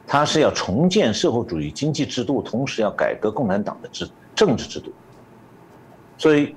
[0.06, 4.92] 它是要重建社会主义经济制度，同时要改革共产党的制政治制度。
[6.18, 6.54] 所以，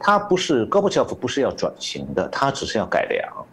[0.00, 3.46] 他不是高布乔夫，不是要转型的，他只是要改良。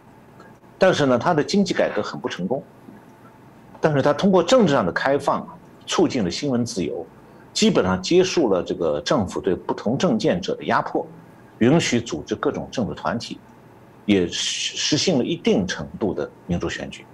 [0.78, 2.62] 但是呢，他的经济改革很不成功。
[3.80, 5.46] 但是他通过政治上的开放，
[5.86, 7.06] 促进了新闻自由。
[7.52, 11.06] 基本上结束了这个政府对不同政见者的压迫，
[11.58, 13.38] 允许组织各种政治团体，
[14.04, 17.06] 也实实行了一定程度的民主选举。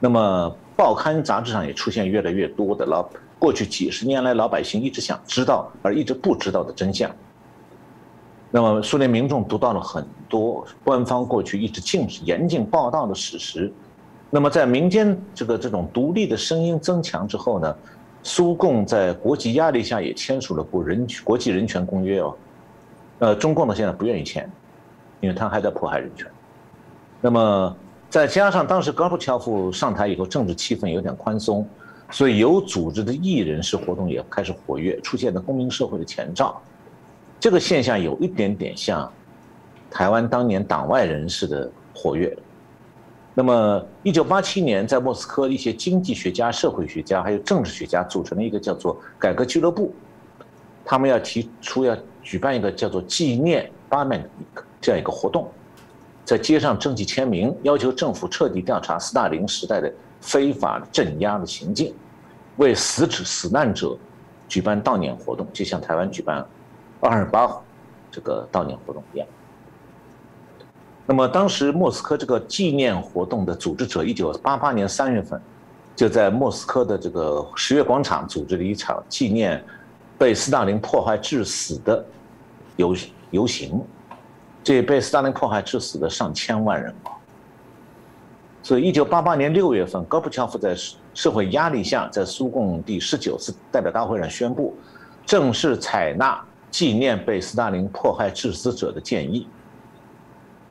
[0.00, 3.06] 那么报刊杂志上也出现越来越多的老
[3.38, 7.14] 过去几十年来老百姓一直想知道而一直不知道的真相。
[8.52, 13.72] 那么苏联民众读到了很多官方过去一直禁止严禁报道的史实。
[14.30, 17.74] 那么在民间这个这种独立的声音增强之后呢？
[18.24, 22.36] 苏共在国际压力下也签署了国人国际人权公约哦，
[23.18, 24.48] 呃，中共呢现在不愿意签，
[25.20, 26.24] 因为他还在迫害人权。
[27.20, 27.76] 那么
[28.08, 31.68] 再加上当时戈尔巴乔夫上台以后，政治气氛有点宽松，
[32.12, 36.62] 所以有组织的异人士活动也开始活跃，出现了公民社会的前兆。
[37.42, 39.12] 这个现象有一点点像
[39.90, 42.32] 台湾当年党外人士的活跃。
[43.34, 49.92] 那么，一九八七年，在莫斯科，一些经济学家、社会学家还有政治学家组成了一个叫做“改革俱乐部”，
[50.86, 54.24] 他们要提出要举办一个叫做“纪念巴曼
[54.80, 55.50] 这样一个活动，
[56.24, 61.92] 在街上征集签名，要求政府彻底调查斯大林时代的非法镇压的行径，
[62.58, 63.98] 为死者、死难者
[64.48, 66.46] 举办悼念活动，就像台湾举办
[67.08, 67.50] 二十八
[68.10, 69.26] 这个悼念活动一样。
[71.04, 75.40] 那么，当时莫斯科这个纪念活动的组织者，一九八八年三月份，
[75.96, 79.62] 就在莫斯科的这个十月广场组织了一场纪念
[80.16, 82.04] 被斯大林迫害致死的
[82.76, 82.94] 游
[83.32, 83.84] 游行，
[84.62, 87.10] 这被斯大林迫害致死的上千万人啊！
[88.62, 90.72] 所以，一九八八年六月份，戈布乔夫在
[91.14, 94.72] 社会压力下，在苏共第十九次代表大会上宣布，
[95.26, 96.40] 正式采纳
[96.72, 99.46] 纪念被斯大林迫害致死者的建议。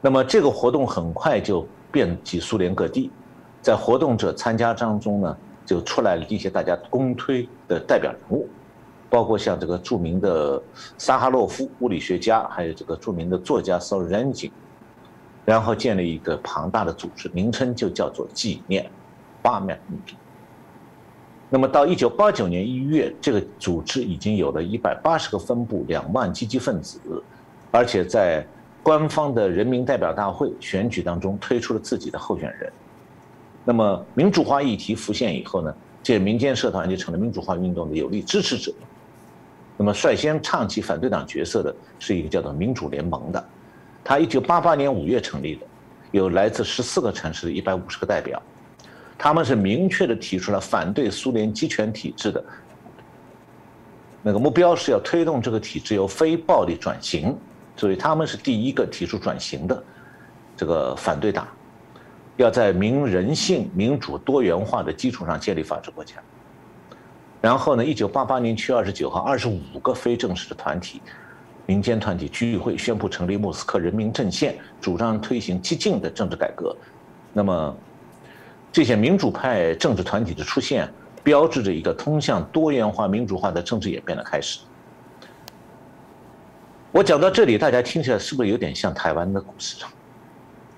[0.01, 3.11] 那么这个活动很快就遍及苏联各地，
[3.61, 8.49] 在活动者参加当中呢，就出来了一些大家公推的代表人物，
[9.11, 10.59] 包括像这个著名的
[10.97, 14.51] 萨哈洛夫物理学家，还有这个著名的作家索尔仁金，
[15.45, 18.89] 然后建立一个庞大的组织，名称就叫做纪念
[19.43, 19.79] 八面。
[21.51, 26.99] 那么到一九八九年一月，这个组织已经有了一百八十个分部，两万积极分子，
[27.69, 28.43] 而且在。
[28.83, 32.73] 官方的人民代表大会选举当中推出了自己的候选人，
[33.63, 38.73] 那么民主化议题浮现以后呢，这民间社团就成了民主化运动的有力支持者。
[39.77, 43.45] 那么率先唱起反对党角色的是一个叫做民主联盟的，
[44.03, 45.61] 他一九八八年五月成立的，
[46.09, 48.41] 有来自十四个城市的一百五十个代表，
[49.23, 52.43] 他们是明确的提出了反对苏联集权体制的
[54.23, 57.37] 那个目标，是要推动这个体制由非暴力转型。
[57.77, 59.83] 所以他们是第一个提出转型的
[60.57, 61.47] 这个反对党，
[62.35, 66.15] 要在民人性、民主、多元化的基础上建立法治国家。
[67.39, 70.99] 然后呢，一九八八年七月二十九号，二十五个非正式的团体、
[71.67, 76.75] 民间团体聚会，宣布成立莫斯科人民阵线，主张推行激进的政治改革。
[77.33, 77.77] 那么，
[78.71, 80.91] 这些民主派政治团体的出现，
[81.23, 84.59] 标志着一个通向多元化、民主化的政治演变的开始。
[86.91, 89.83] 我讲到这里，大家听起来是不是有点像台湾的故事？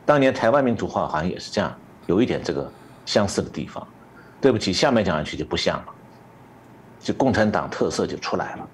[0.06, 1.74] 当年台湾民主化好像也是这样，
[2.08, 2.72] 有一点这个
[3.06, 3.88] 相似的地方。
[4.42, 5.86] 对不起，下面讲下去就不像了，
[7.00, 8.68] 就共产党特色就出来了。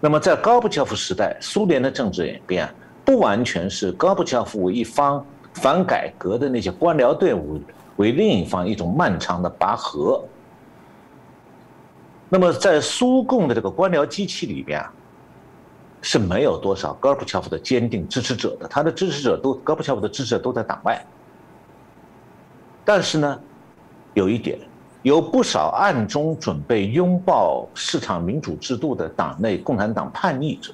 [0.00, 2.66] 那么在高布乔夫时代，苏联的政治演变
[3.04, 5.22] 不完全是高布乔夫为一方
[5.52, 7.60] 反改革的那些官僚队伍
[8.00, 10.24] 为另一方一种漫长的拔河。
[12.28, 14.92] 那么在苏共的这个官僚机器里边啊。
[16.02, 20.98] 是没有多少戈尔巴乔夫的坚定支持者的，他的支持者都戈尔巴乔夫的支持者都在党外。
[22.86, 23.38] 但是呢，
[24.14, 24.58] 有一点，
[25.02, 30.72] 有不少暗中准备拥抱市场民主制度的党内共产党叛逆者。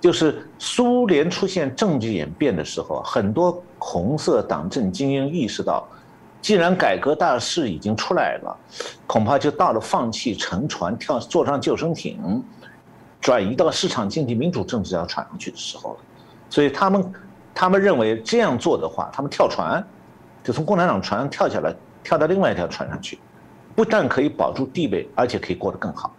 [0.00, 5.84] 就是苏联出现政治演变的时候，很多红色党政精英意识到，
[6.40, 8.56] 既然改革大势已经出来了，
[9.08, 12.42] 恐怕就到了放弃乘船、跳坐上救生艇，
[13.20, 15.96] 转移到市场经济、民主政治要闯上去的时候了。
[16.48, 17.12] 所以他们，
[17.52, 19.84] 他们认为这样做的话，他们跳船，
[20.44, 21.74] 就从共产党船上跳下来，
[22.04, 23.18] 跳到另外一条船上去，
[23.74, 26.14] 不但可以保住地位，而且可以过得更好。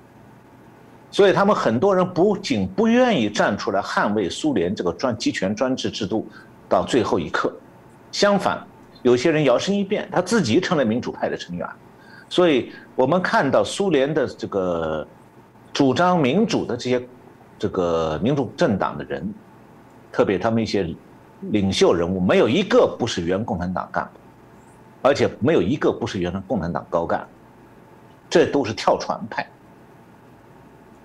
[1.12, 6.28] 所以他们很多人不仅不愿意站出来捍卫苏联这个专集权专制制度
[6.70, 7.54] 到最后一刻，
[8.12, 8.66] 相反，
[9.02, 11.68] 有些人摇身一变，他自己成了民主派的成员。
[12.30, 15.08] 所以我们看到苏联的这个
[15.72, 17.08] 主张民主的这些
[17.60, 19.34] 这个民主政党的人。
[20.16, 20.88] 特别他们一些
[21.50, 24.20] 领袖人物，没有一个不是原共产党干部，
[25.02, 27.28] 而且没有一个不是原共产党高干，
[28.30, 29.44] 这都是跳船派。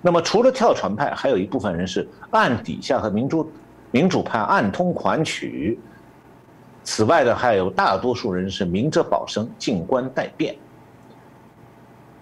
[0.03, 3.51] 那么除了跳船派，还有一部分人是暗底下和民主
[3.91, 5.79] 民主派暗通款曲。
[6.85, 10.57] 此外呢，还有大多数人是明哲保身、静观待变。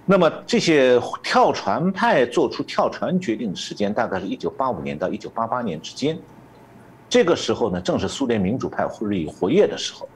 [0.05, 6.19] 那么这些跳船派做出跳船决定的时间，大概是一九八五年到一九八八年之间。
[7.09, 10.09] 这个时候呢，正是苏联民主派日益活跃的时候。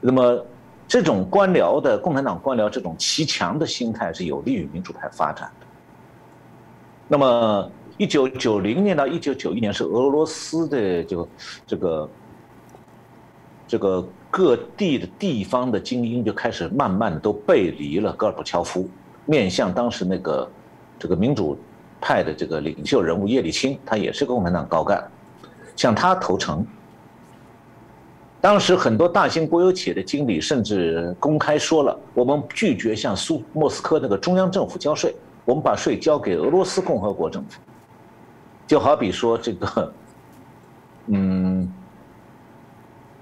[0.00, 0.44] 那么，
[0.86, 5.66] 这种官僚的共产党官僚这种骑墙的心态是有利于民主派发展的。
[7.08, 11.28] 那么，一九九零年到一九九一年是俄罗斯的就
[11.66, 12.08] 这个
[13.66, 18.88] 这个各地的地方的精英就开始慢慢的都背离了戈尔巴乔夫，
[19.26, 20.48] 面向当时那个
[20.98, 21.58] 这个民主
[22.00, 25.02] 派的这个领袖人物叶利钦，他也是共产党高干。
[25.74, 26.66] 向他投诚。
[28.40, 37.60] 当时很多大型国有企业的经理甚至公开说了：“我们拒绝向苏莫斯科那个中央政府交税，我们把税交给俄罗斯共和国政府。”
[38.68, 39.92] 就好比说这个，
[41.08, 41.72] 嗯，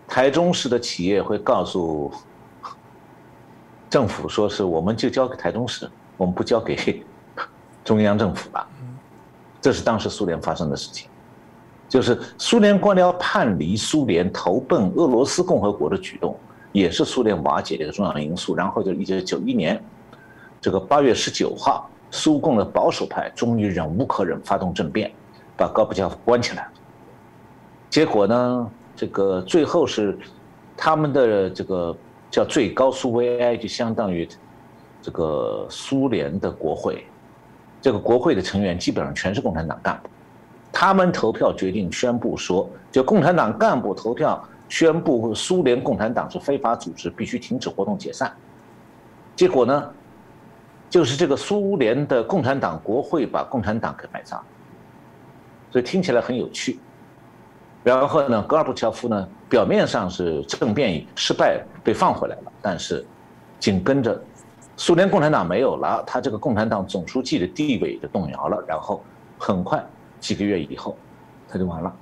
[0.09, 2.13] 台中市的企业会告诉
[3.89, 7.03] 政府说：“是我们就交给台中市，我们不交给
[7.85, 8.67] 中央政府了。”
[9.63, 11.09] 这是当时苏联发生的事情。
[11.89, 16.37] 就是苏联官僚叛离苏联投奔俄罗斯共和国的举动，
[16.73, 18.57] 也是苏联瓦解的一个重要因素。
[18.57, 19.81] 然后就一九九一年，
[20.61, 25.13] 这个八月十九号，苏共的保守派终于忍无可忍，发动政变，
[25.57, 26.69] 把高普乔夫关起来。
[27.89, 30.19] 结果呢，这个最后是
[30.77, 31.97] 他们的这个
[32.31, 34.29] 叫最高苏维埃，就相当于
[35.01, 37.07] 这个苏联的国会，
[37.81, 40.11] 这个国会的成员基本上全是共产党干部。
[40.73, 48.31] 他们投票决定宣布说，就共产党干部投票宣布苏联共产党是非法组织，必须停止活动、解散。
[49.35, 49.91] 结果呢，
[50.91, 54.43] 就是这个苏联的共产党国会把共产党给埋葬，
[55.77, 56.79] 所以听起来很有趣。
[57.85, 63.05] 然后呢，戈尔巴乔夫呢，表面上是政变失败被放回来了，但是
[63.61, 64.19] 紧跟着
[64.79, 69.05] 苏联共产党没有了，他这个共产党总书记的地位就动摇了，然后
[69.39, 69.85] 很快。
[70.19, 70.97] 几个月以后，
[71.47, 71.95] 他就完了。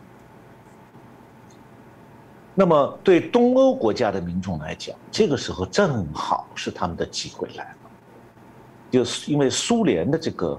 [2.55, 7.91] 那么，对东欧国家的民众来讲，这个时候正好是他们的机会来了，
[8.93, 10.57] 就是因为苏联的这个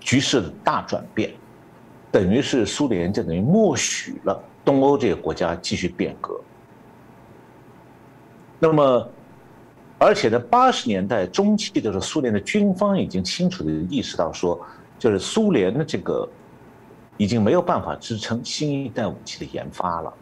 [0.00, 1.34] 局势的大转变，
[2.16, 6.40] 等于是苏联就等于默许了东欧这个国家继续变革。
[8.58, 9.08] 那么，
[9.98, 14.58] 而且在八十年代中期的时候，苏联的军方已经清楚的意识到说，
[14.98, 16.26] 就是苏联的这个。
[17.18, 20.12] 已经没有办法支撑新一代武器的研发了，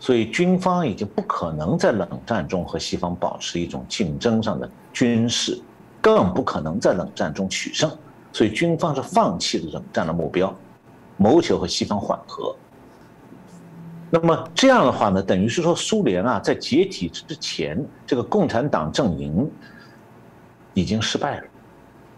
[0.00, 5.56] 所以军方已经不可能在冷战中和西方保持一种竞争上的军事，
[6.00, 7.88] 更不可能在冷战中取胜，
[8.32, 10.52] 所以军方是放弃了冷战的目标，
[11.22, 12.54] 谋求和西方缓和。
[14.10, 19.48] 那么这样的话呢，等于是说苏联啊，在解体之前，这个共产党阵营
[20.74, 21.44] 已经失败了，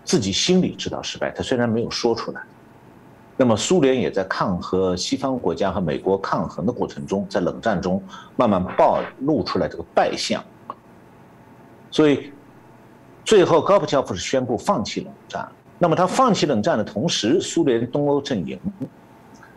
[0.05, 2.41] 自己心里知道失败，他虽然没有说出来。
[3.37, 8.03] 那么，苏联也在抗和西方国家和美国抗衡的过程中，在冷战中
[8.37, 10.43] 慢慢暴露出来这个败相。
[11.91, 12.33] 所以，
[13.25, 15.49] 最后高普乔夫是宣布放弃冷战。
[15.79, 18.59] 那么，他放弃冷战的同时，苏联东欧阵营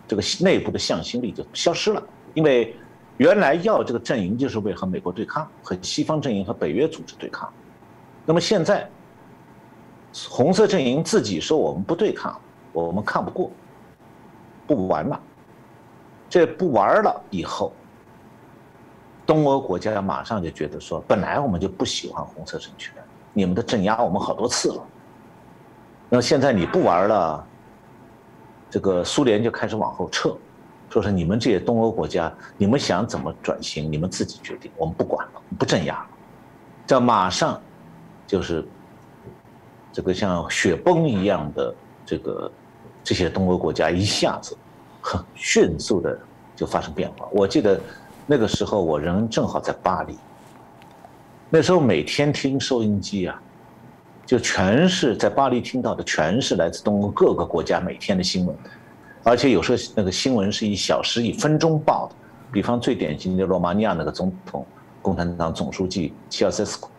[0.08, 2.04] 这个内部的向心力就消失了，
[2.34, 2.76] 因为
[3.18, 7.52] 原来要这个阵营就是为和美国对抗，和西方阵营和北约组织对抗。
[8.26, 8.90] 那么现在，
[10.30, 12.40] 红色阵营自己说我们不对抗，
[12.74, 13.52] 我们抗不过。
[14.66, 15.18] 不玩了，
[16.28, 17.72] 这不玩了以后，
[19.26, 22.94] 东欧国家马上就觉得说，本来我们就不喜欢红色政权，
[23.32, 24.86] 你们的镇压我们好多次了，
[26.10, 27.46] 那现在你不玩了，
[28.70, 30.38] 这个苏联就开始往后撤，
[30.90, 36.08] 说是你们这些东欧国家，你们想怎么转型，你们自己决定，我们不管了，不镇压了。
[36.86, 37.60] 这马上
[38.26, 38.66] 就是
[39.92, 42.52] 这个像雪崩一样的这个
[43.04, 44.58] 这些东欧国家一下子
[45.02, 46.18] 很迅速的
[46.56, 47.28] 就发生变化。
[47.32, 47.78] 我记得
[48.26, 50.18] 那个时候我人正好在巴黎，
[51.50, 53.42] 那时候每天听收音机啊，
[54.28, 58.56] 就全是在巴黎听到的全是来自东欧各个国家每天的新闻，
[59.24, 62.16] 而且有时候那个新闻是一小时一分钟报的，
[62.52, 64.64] 比方最典型的罗马尼亚那个总统。
[65.00, 66.90] 共产党总书记齐奥塞斯库，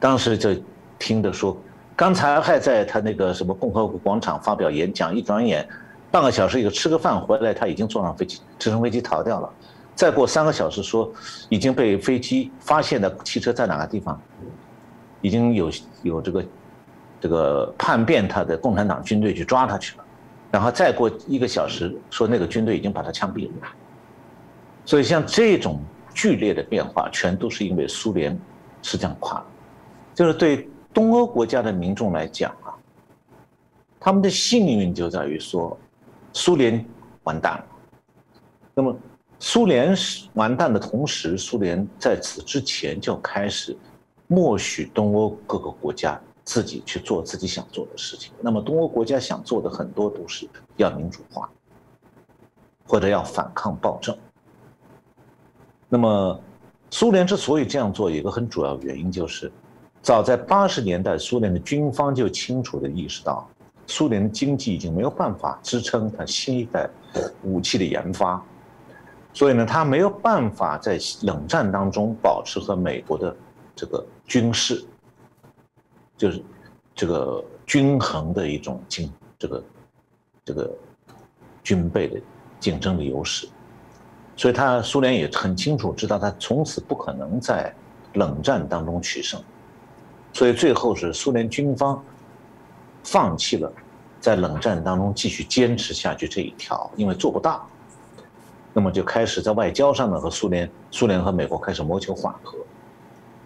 [0.00, 0.50] 当时就
[0.98, 1.56] 听的说，
[1.94, 5.68] 刚才还在他那个什么共和国广场发表演讲，一转眼
[6.10, 9.48] 半个小时以后吃个饭回来，他已经坐上飞机，直升飞机逃掉了。
[9.94, 11.08] 再过三个小时，说
[11.48, 14.20] 已经被飞机发现的汽车在哪个地方，
[15.20, 15.70] 已经有
[16.02, 16.44] 有这个
[17.20, 20.04] 这个叛变他的共产党军队去抓他去了。
[20.50, 23.68] 然后再过一个小时，说那个军队已经把他枪毙了。
[24.84, 25.80] 所以像这种。
[26.14, 28.36] 剧烈的变化全都是因为苏联
[28.82, 29.46] 实际上垮了，
[30.16, 32.74] 就是对东欧国家的民众来讲啊，
[34.00, 35.78] 他们的幸运就在于说，
[36.32, 36.84] 苏联
[37.22, 37.64] 完蛋了。
[38.74, 38.96] 那么
[39.38, 39.94] 苏联
[40.34, 43.76] 完蛋的同时，苏联在此之前就开始
[44.28, 48.32] 默许东欧各个国家自己去做自己想做的事情。
[48.40, 51.50] 那么东欧国家想做的很多都是要民主化，
[52.86, 54.16] 或者要反抗暴政。
[55.88, 56.38] 那么，
[56.90, 59.50] 苏联之所以这样做，有一个很主要原因就是，
[60.02, 63.48] 早在八十年代，苏联的军方就清楚地意识到，
[63.86, 66.88] 苏联的经济已经没有办法支撑它新一代
[67.42, 68.44] 武器的研发，
[69.32, 73.34] 所以呢，它没有办法在冷战当中保持和美国的
[73.74, 74.84] 这个军事，
[76.16, 76.40] 就是
[76.94, 79.64] 这个均衡的一种竞这个
[80.44, 80.70] 这个
[81.64, 82.20] 军备的
[82.60, 83.48] 竞争的优势。
[84.36, 87.74] 所以，他苏联也很清楚知道，他从此不可能在
[88.12, 89.42] 冷战当中取胜，
[90.32, 92.04] 所以最后是苏联军方
[93.02, 93.72] 放弃了
[94.20, 97.68] 在冷战当中继续坚持下去这一条，因为做不到。
[98.72, 102.58] 那么就开始在外交上呢和苏联、苏联和美国开始谋求缓和。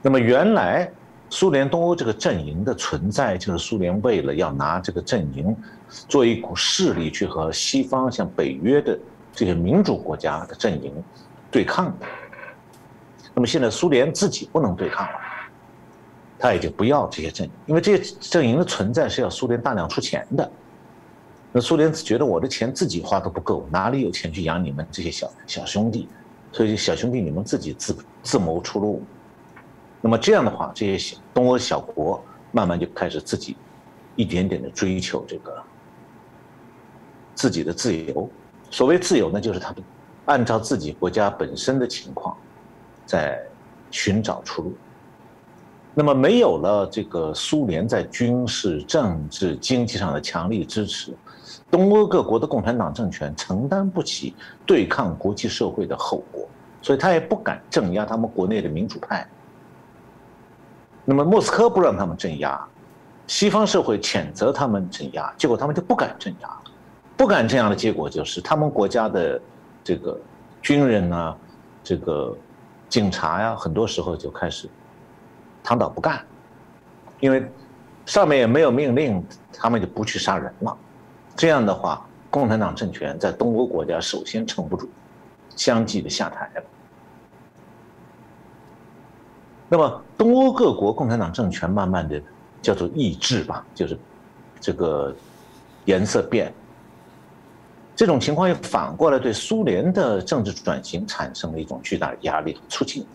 [0.03, 0.91] 那么原来
[1.31, 5.57] 苏联东欧这个阵营的存在，就是苏联为了要拿这个阵营
[6.09, 8.99] 做一股势力去和西方像北约的。
[9.35, 10.93] 这些民主国家的阵营
[11.51, 12.07] 对抗的，
[13.33, 15.19] 那么现在苏联自己不能对抗了，
[16.39, 20.53] 他也就不要这些阵营，因为这些阵营的存在是要苏联大量出钱的。
[21.51, 26.07] 那苏联觉得我的钱自己花都不够，哪里有钱去养你们这些小小兄弟？
[26.53, 29.03] 所以小兄弟你们自己自自谋出路。
[30.05, 33.57] 那么这样的话，这些小东欧小国慢慢就开始自己
[34.17, 35.63] 一点点的追求这个
[37.35, 38.29] 自己的自由。
[38.69, 39.83] 所谓自由呢，就是他们
[40.25, 42.37] 按照自己国家本身的情况，
[43.07, 43.41] 在
[43.93, 44.75] 寻找出路。
[45.95, 51.15] 那么没有了这个苏联在军事、政治、经济上的强力支持，
[51.71, 54.35] 东欧各国的共产党政权承担不起
[54.67, 56.49] 对抗国际社会的后果，
[56.81, 59.29] 所以他也不敢镇压他们国内的民主派。
[61.05, 62.61] 那么莫斯科不让他们镇压，
[63.27, 66.49] 西方社会谴责他们镇压，结果他们就不敢镇压。
[67.17, 69.41] 不敢这样的结果就是，他们国家的
[69.85, 70.19] 这个
[70.61, 71.37] 军人呢，
[71.85, 72.37] 这个
[72.89, 74.69] 警察呀，很多时候就开始
[75.63, 76.25] 躺倒不干，
[77.21, 77.47] 因为
[78.07, 80.77] 上面也没有命令，他们就不去杀人了。
[81.37, 84.89] 这样的话，共产党政权在东欧国家首先撑不住，
[85.55, 86.63] 相继的下台了。
[89.73, 92.21] 那么，东欧各国共产党政权慢慢的
[92.61, 93.99] 叫做抑制吧，就是
[94.61, 95.17] 这个
[95.87, 96.53] 颜色变。
[97.97, 103.07] 这种情况又反过来对苏联的政治转型产生了一种巨大的压力和促进，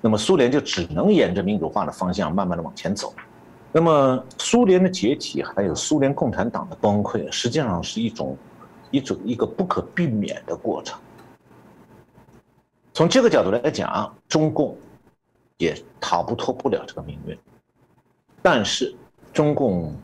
[0.00, 3.14] 那么苏联就只能沿着民主化的方向慢慢的往前走。
[3.70, 8.36] 那么苏联的解体还有苏联共产党的崩溃，实际上是一种
[8.90, 10.98] 一种一个不可避免的过程。
[12.92, 14.76] 从这个角度来讲，中共
[15.58, 17.38] 也逃不脱不了这个命运，
[18.42, 18.94] 但是
[19.32, 19.96] 中共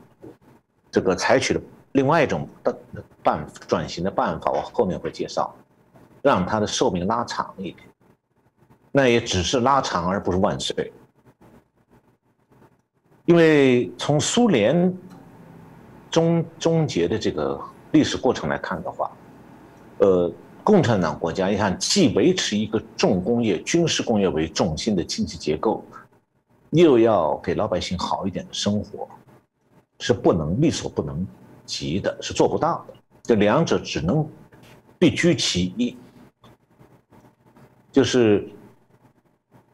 [0.89, 1.61] 这个采取的。
[1.93, 2.73] 另外一种的
[3.21, 5.53] 办转型的办法，我后面会介绍，
[6.21, 7.85] 让它的寿命拉长一点。
[8.93, 10.89] 那也只是拉长，而不是万岁。
[13.25, 14.97] 因为从苏联
[16.09, 17.59] 终终结的这个
[17.91, 19.11] 历史过程来看的话，
[19.97, 20.31] 呃，
[20.63, 25.83] 共产党国家你看，既维持一个重工业、军事工业为重心的经济结构，
[26.71, 29.07] 又要给老百姓好一点的生活，
[29.99, 31.25] 是不能力所不能。
[31.63, 32.93] 及的是做不到的，
[33.23, 34.27] 这两者只能
[34.99, 35.95] 必居其一。
[37.93, 38.45] 就是，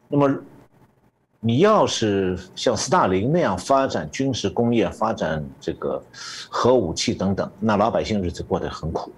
[0.06, 0.32] 那么
[1.40, 6.00] 你要是像斯大林那样发展军事工业、发展这个
[6.48, 9.10] 核武器等等，那老百姓日子过得很苦。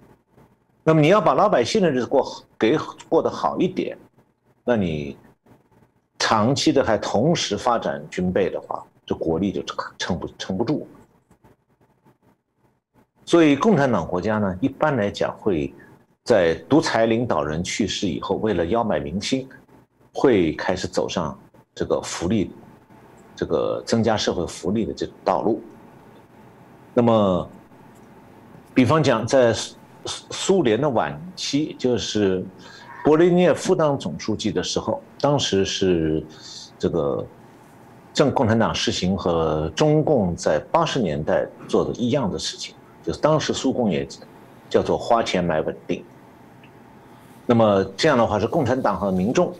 [0.83, 2.27] 那么你要把老百姓的日子过
[2.59, 2.77] 给
[3.07, 3.99] 过得好一点，
[4.65, 5.17] 那你
[6.19, 9.63] 长期的还同时发展军备的话，这国力就
[9.99, 10.89] 撑不撑不住。
[13.27, 15.73] 所以共产党国家呢，一般来讲会
[16.25, 19.47] 在独裁领导人去世以后，为了邀买民心，
[20.15, 21.39] 会开始走上
[21.75, 22.51] 这个福利、
[23.37, 25.63] 这个增加社会福利的这种道路。
[26.95, 27.49] 那么，
[28.73, 29.55] 比方讲在。
[30.05, 32.45] 苏苏联的晚期，就是
[33.05, 36.25] 勃列涅夫当总书记的时候，当时是
[36.79, 37.25] 这个
[38.13, 44.07] 正共产党实行和中共在八十年代做的一样的事情，就是当时苏共也
[44.69, 46.05] 叫做花钱买稳定。
[47.47, 49.53] 那么这样的话，是共产党和民众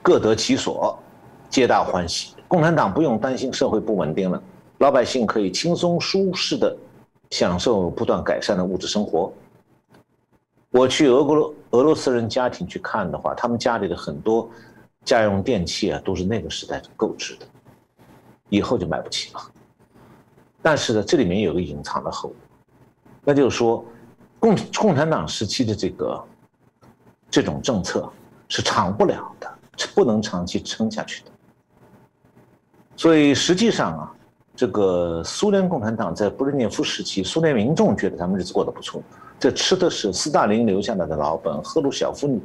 [0.00, 0.98] 各得其所，
[1.48, 2.34] 皆大欢喜。
[2.46, 4.42] 共产党不用担心社会不稳定了，
[4.78, 6.76] 老百姓可以轻松舒适的
[7.30, 9.32] 享受不断改善的物质生活。
[10.72, 14.50] 我去俄国俄罗斯人家庭去看的话，他们家里的很多
[15.04, 17.46] 家用电器啊，都是那个时代购置的，
[18.48, 19.40] 以后就买不起了。
[20.62, 22.36] 但是呢，这里面有个隐藏的后果，
[23.22, 23.84] 那就是说，
[24.38, 26.24] 共共产党时期的这个
[27.30, 28.10] 这种政策
[28.48, 31.30] 是长不了的，是不能长期撑下去的。
[32.96, 34.14] 所以实际上啊，
[34.56, 39.02] 这个苏联共产党在布列涅夫时期，苏联民众觉得他们日子过得不错。
[39.42, 42.40] 这吃的是斯大林留下来的老本，赫鲁晓夫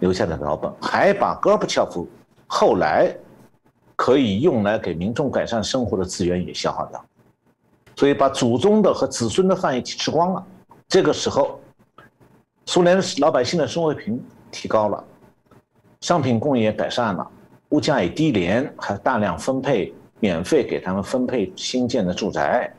[0.00, 2.06] 留下来的老本，还把戈尔巴乔夫
[2.46, 3.10] 后来
[3.96, 7.02] 可以用来给民众改善生活的资源也消耗掉，
[7.94, 10.46] 所以把祖宗的和子孙的饭一起吃光了。
[10.86, 11.58] 这个时候，
[12.66, 15.02] 苏联老百姓的生活水平提高了，
[16.02, 17.26] 商品供应也改善了，
[17.70, 22.70] 物价也低廉，还大量分配免费给他们分配新建的住宅。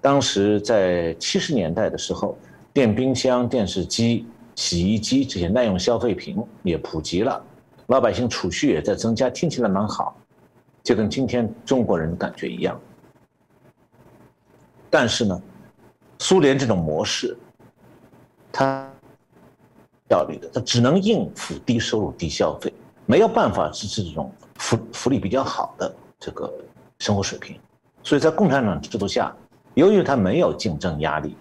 [0.00, 2.34] 当时在七十年代的时候。
[2.72, 7.44] 电冰箱、电视机、洗衣机这些耐用消费品也普及了，
[7.88, 10.16] 老百姓储蓄也在增加，听起来蛮好，
[10.82, 12.80] 就跟今天中国人的感觉一样。
[14.88, 15.42] 但是呢，
[16.18, 17.36] 苏联这种模式，
[18.50, 18.90] 它
[20.08, 22.72] 效率的，它只能应付低收入、低消费，
[23.04, 26.50] 没有办法支持这种福福利比较好的这个
[27.00, 27.58] 生活水平。
[28.02, 29.34] 所以在共产党制度下，
[29.74, 31.36] 由于它没有竞争压力。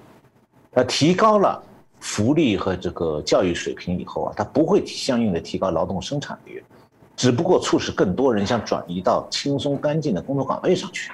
[0.74, 1.62] 它提高了
[2.00, 6.64] 福利和这个教育水平以后啊，它不会相应的提高劳动生产率，
[7.18, 11.12] 只不过促使更多人想转移到轻松干净的工作岗位上去，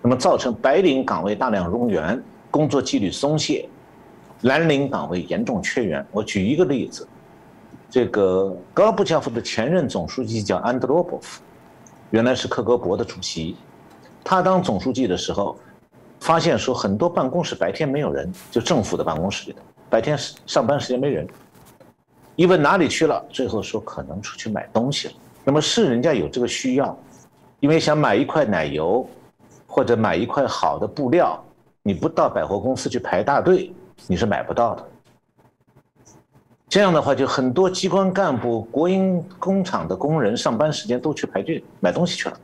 [0.00, 2.20] 那么造成白领岗位大量冗员，
[2.50, 3.68] 工作纪律松懈，
[4.40, 6.04] 蓝领岗位严重缺员。
[6.10, 7.06] 我举一个例子，
[7.90, 11.42] 这个戈尔布乔夫的前任总书记叫安德罗波夫，
[12.08, 13.54] 原来是克格勃的主席，
[14.24, 15.58] 他当总书记的时候。
[16.20, 21.26] 发现说很多办公室白天没有人，就政府的办公室里头，白天上班时间没人。
[22.36, 25.14] 一问哪里去了，最后说可能出去买东西了。
[25.44, 26.96] 那么是人家有这个需要，
[27.60, 29.08] 因为想买一块奶油，
[29.66, 31.42] 或者买一块好的布料，
[31.82, 33.72] 你不到百货公司去排大队，
[34.06, 34.88] 你是买不到的。
[36.68, 42.38] 这样的话，就很多机关干部、国营工厂的工人上班时间都去排队买东西去了。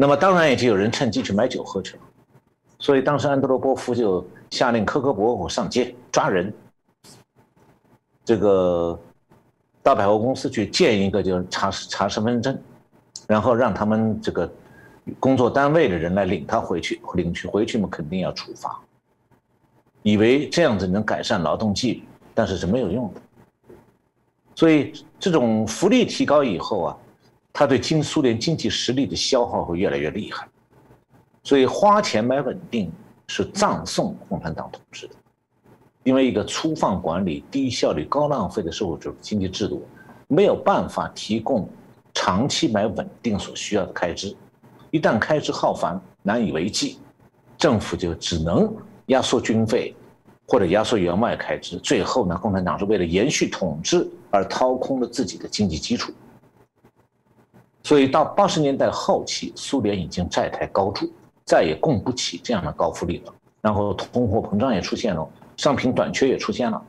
[0.00, 2.02] 那么当然也就有人趁机去买酒喝去了，
[2.78, 6.50] 所以当时安德罗波夫就下令科格勃上街抓人，
[8.24, 8.98] 这个
[9.82, 12.58] 到百货公司去见一个就是查查身份证，
[13.26, 14.50] 然后让他们这个
[15.18, 18.80] 工作单位的人来领他回去，领去回去嘛肯定要处罚，
[20.02, 22.02] 以为这样子能改善劳动纪律，
[22.34, 23.20] 但是是没有用的，
[24.54, 26.96] 所以这种福利提高以后啊。
[27.52, 30.48] 他对经苏联经济实力的消耗会越来越厉害，
[31.42, 32.90] 所以花钱买稳定
[33.26, 35.14] 是葬送共产党统治的，
[36.04, 39.86] 因为一个粗放管理、低效率、高浪费的社会主义经济制度，
[40.28, 41.68] 没有办法提供
[42.14, 44.34] 长期买稳定所需要的开支，
[44.90, 46.98] 一旦开支耗繁难以为继，
[47.58, 48.72] 政府就只能
[49.06, 49.94] 压缩军费
[50.46, 56.12] 或者压缩员外开支，最后呢，共产党是为了延续统治而掏空了自己的经济基础。
[57.82, 61.10] 所以到八十年代后期，苏联已经债台高筑，
[61.44, 63.34] 再也供不起这样的高福利了。
[63.60, 66.82] 然后通货膨胀也出现了，商品短缺也出现了。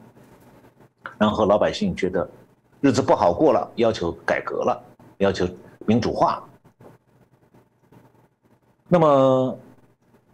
[1.18, 2.30] 然后老百姓觉得
[2.80, 4.84] 日子不好过了，要求改革了，
[5.18, 5.48] 要求
[5.86, 6.44] 民主化。
[8.88, 9.58] 那么，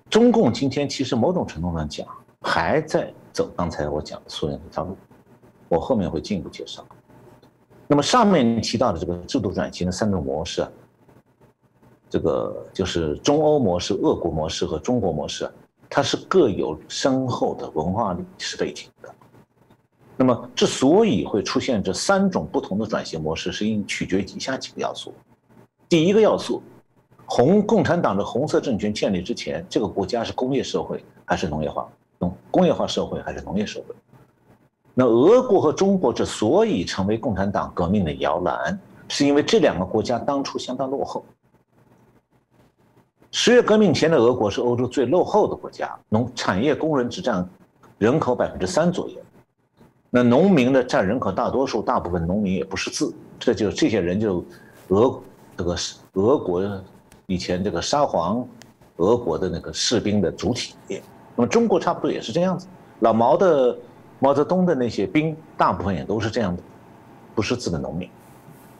[0.09, 2.07] 中共今天其实某种程度上讲，
[2.41, 4.97] 还在走刚才我讲的苏联这条路。
[5.69, 6.83] 我后面会进一步介绍。
[7.87, 10.67] 那么上面提到的这个制度转型的三种模式，
[12.09, 15.49] 这个就是中欧模式、俄国模式和中国模式，
[15.89, 19.09] 它是各有深厚的文化历史背景的。
[20.17, 25.13] 那么之所以会出现这三种不同的转型模式，是因取决以下几个要素。
[25.87, 26.61] 第一个要素，
[27.25, 31.87] 红共产党的红色政权建立之前，这个国家是工业社会还是农业化？
[32.19, 33.95] 农工业化社会还是农业社会？
[34.99, 41.23] 那俄国和中国之所以成为共产党革命的摇篮，是因为这两个国家当初相当落后。
[43.29, 47.47] 十月革命前的俄国是欧洲最落后的国家，农产业工人只占
[47.99, 49.17] 人口百分之三左右，
[50.09, 54.43] 那农民呢占人口大多数，大部分农民也不识字，这就这些人就
[54.87, 55.21] 俄
[55.55, 55.75] 这个
[56.13, 56.63] 俄国
[57.27, 58.43] 以前这个沙皇
[58.95, 60.73] 俄国的那个士兵的主体。
[61.35, 62.65] 那么中国差不多也是这样子，
[63.01, 63.77] 老毛的。
[64.19, 66.61] 毛泽东的那些兵，大部分也都是这样的，
[67.35, 68.09] 不识字的农民。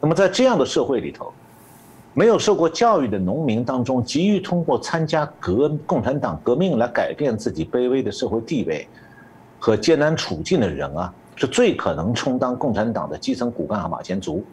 [0.02, 1.32] 那么在这样的社会里头，
[2.14, 8.88] 没有受过教育的农民当中，急于通过参加革共产党革命来改变自己卑微的社会地位
[9.60, 14.44] 和艰难处境的人啊，是最可能充当共产党的基层骨干和马前卒。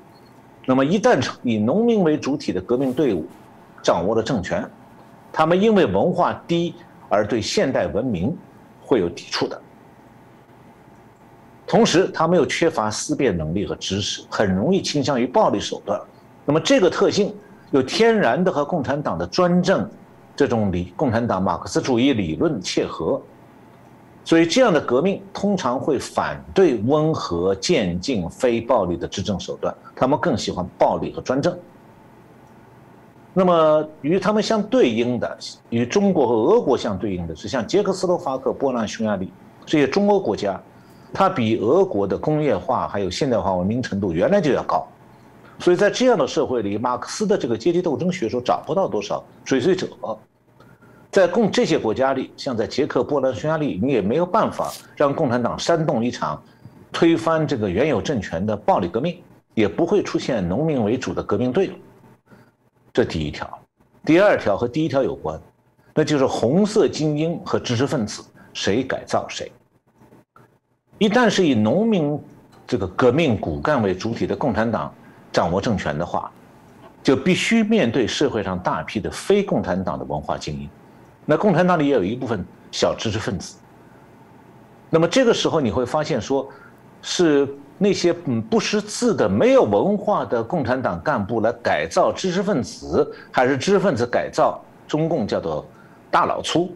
[0.67, 3.27] 那么一旦以农民为主体的革命队伍
[3.83, 4.67] 掌握了政权，
[5.33, 6.75] 他们因为文化低
[7.09, 8.37] 而对现代文明
[8.83, 9.61] 会有抵触的。
[11.67, 15.99] 同时，他们又缺乏思辨能力和知识，很容易倾向于暴力手段。
[16.45, 17.35] 那么，这个特性
[17.71, 19.89] 又天然的和共产党的专政
[20.37, 23.21] 这种理共产党马克思主义理论切合。
[24.27, 31.59] 所以，这样的革命通常会反对温和、渐进、非暴力的执政手段，他们更喜欢暴力和专政。
[33.33, 35.39] 那么，与他们相对应的，
[35.71, 39.33] 与中国和俄国相对应的是像捷克斯洛伐克、波兰、匈牙利
[39.65, 40.61] 这些中欧国家。
[41.15, 44.85] 它比俄国的工业化还有现代化文明程度原来就要高，
[45.61, 49.87] 所以在这样的社会里，马克思的这个阶级斗争学说找不到多少追随者。
[51.13, 56.43] 在共这些国家里，像在捷克、波兰、匈牙利，你也没有办法让共产党煽动一场
[56.91, 59.17] 推翻这个原有政权的暴力革命，
[59.55, 61.73] 也不会出现农民为主的革命队伍。
[62.93, 63.49] 这第一条，
[64.05, 65.41] 第二条和第一条有关，
[65.95, 69.53] 那就是红色精英和知识分子谁改造谁。
[70.99, 72.19] 一旦是以农民
[72.67, 74.93] 这个革命骨干为主体的共产党
[75.33, 76.31] 掌握政权的话，
[77.03, 80.69] 就必须面对社会上大批的非共产党的文化精英。
[81.27, 83.57] 那共产党里也有一部分小知识分子。
[84.89, 86.49] 那么这个时候你会发现，说
[87.03, 95.67] 是那些嗯不识字的、没有文化的共产党干部来改造知识分子，还是知识分子改造中共叫做
[96.11, 96.73] 大老粗，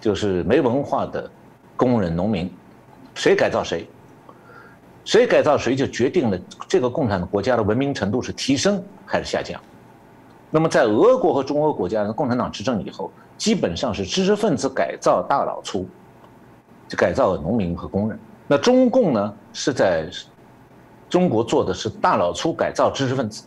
[0.00, 1.30] 就是没文化的
[1.76, 2.50] 工人、农民。
[3.14, 3.88] 谁改造谁，
[5.04, 6.38] 谁改造谁就决定了
[6.68, 9.60] 这个共产的国家的文明程度是提升还是下降。
[10.50, 15.86] 那么在俄国和中欧国家，共产党执政以后，基本上是知识分子改造大老粗，
[16.88, 18.18] 就改造农民和工人。
[18.46, 20.08] 那中共呢，是在
[21.08, 23.44] 中国做的是大老粗改造知识分子。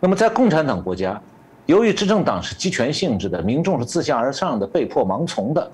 [0.00, 1.20] 那么在共产党国家，
[1.66, 5.70] 由于执政党是集权性质的，民众是自下而上的，被迫盲从的。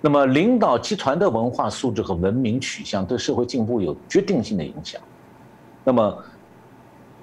[0.00, 5.00] 那么，领导集团的文化素质和文明取向对社会进步有决定性的影响。
[5.82, 6.24] 那么，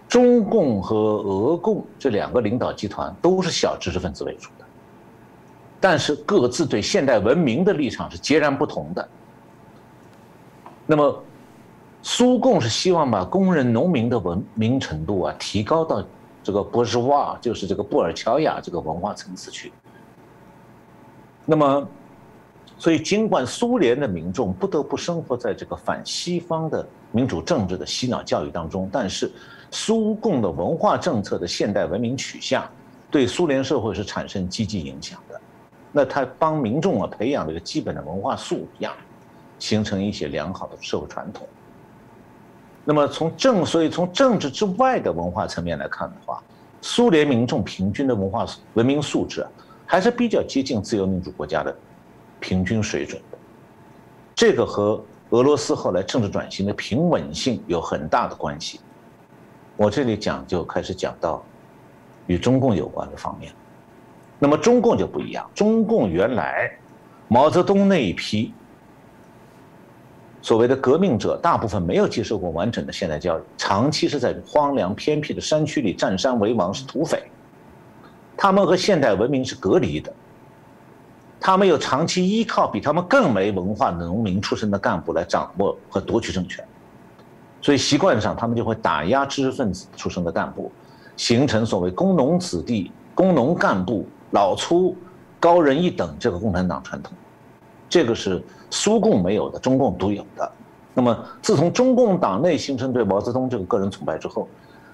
[0.10, 4.66] 中共和俄共这两个领导集团都是小知识分子为主的，
[5.80, 9.08] 但是各自对现代文明的立场是截然不同的。
[10.86, 11.24] 那么，
[12.04, 16.04] 苏共是希望把工人、农民的文明程度啊提高到
[16.44, 19.72] 这个波什瓦，就是这个布尔乔亚这个文化层次去。
[21.46, 21.88] 那么。
[22.78, 29.32] 所以，尽管苏联的民众不得不生活在这个反西方的民主政治的洗脑教育当中，但是
[29.72, 32.68] 苏共的文化政策的现代文明取向
[33.10, 35.40] 对苏联社会是产生积极影响的。
[35.94, 38.94] 那他帮民众啊培养了一个基本的文化素养，
[39.58, 41.48] 形成一些良好的社会传统。
[42.84, 46.44] 那么从政，所以从政治之外的文化层面来看的话，
[46.82, 49.48] 苏联民众平均的文化文明素质
[49.86, 51.74] 还是比较接近自由民主国家的。
[52.46, 53.20] 平均水准，
[54.36, 58.80] 这个和俄罗斯后来政治转型的平稳性有很大的关系。
[59.76, 61.44] 我这里讲就开始讲到
[62.28, 63.52] 与中共有关的方面。
[64.38, 66.70] 那么中共就不一样，中共原来
[67.28, 68.54] 毛泽东那一批
[70.44, 77.24] 所谓的革命者，大部分没有接受过完整的现代教育，长期是在荒凉偏僻的山区里占山为王，是土匪，
[78.38, 80.14] 他们和现代文明是隔离的。
[81.46, 86.66] 他们又长期依靠比他们更没文化农民出身的干部来掌握和夺取政权，
[87.62, 90.72] 所以习惯上他们就会打压知识分子出身的干部，
[91.16, 94.98] 形成所谓工农子弟、工农干部、老粗、
[95.40, 97.14] 高人一等这个共产党传统，
[97.88, 100.52] 这个是苏共没有的，中共独有的。
[100.96, 104.50] 那么自从中共党内形成对毛泽东这个个人崇拜之后，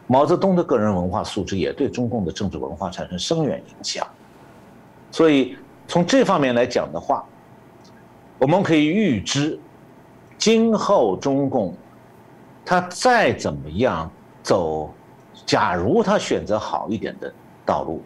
[0.06, 4.06] 毛泽东的个人文化素质也对中共的政治文化产生深远影响。
[5.14, 5.58] 所以
[5.92, 7.22] 从这方面来讲的话，
[8.40, 9.60] 我们可以预知，
[10.38, 11.76] 今后中共。
[12.64, 14.10] 他再怎么样
[14.42, 14.90] 走，
[15.46, 17.34] 假如他选择好一点的
[17.66, 18.02] 道路，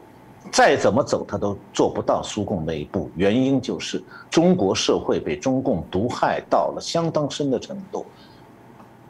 [0.52, 3.12] 再怎么走他都做不到苏共那一步。
[3.16, 8.04] 原因就是中国社会被中共毒害到了相当深的程度。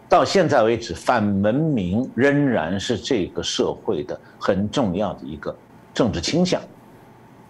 [0.10, 5.56] 到现在为止，反文明仍然是这个社会的很重要的一个
[5.94, 6.62] 政治倾向。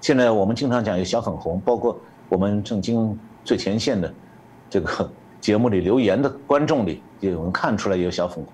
[0.06, 2.00] 现在我们经常讲有小粉红，包括
[2.30, 4.14] 我们正经最前线的
[4.70, 7.02] 这个 节目里留言的观众里。
[7.22, 8.54] 有人看出来有小粉红，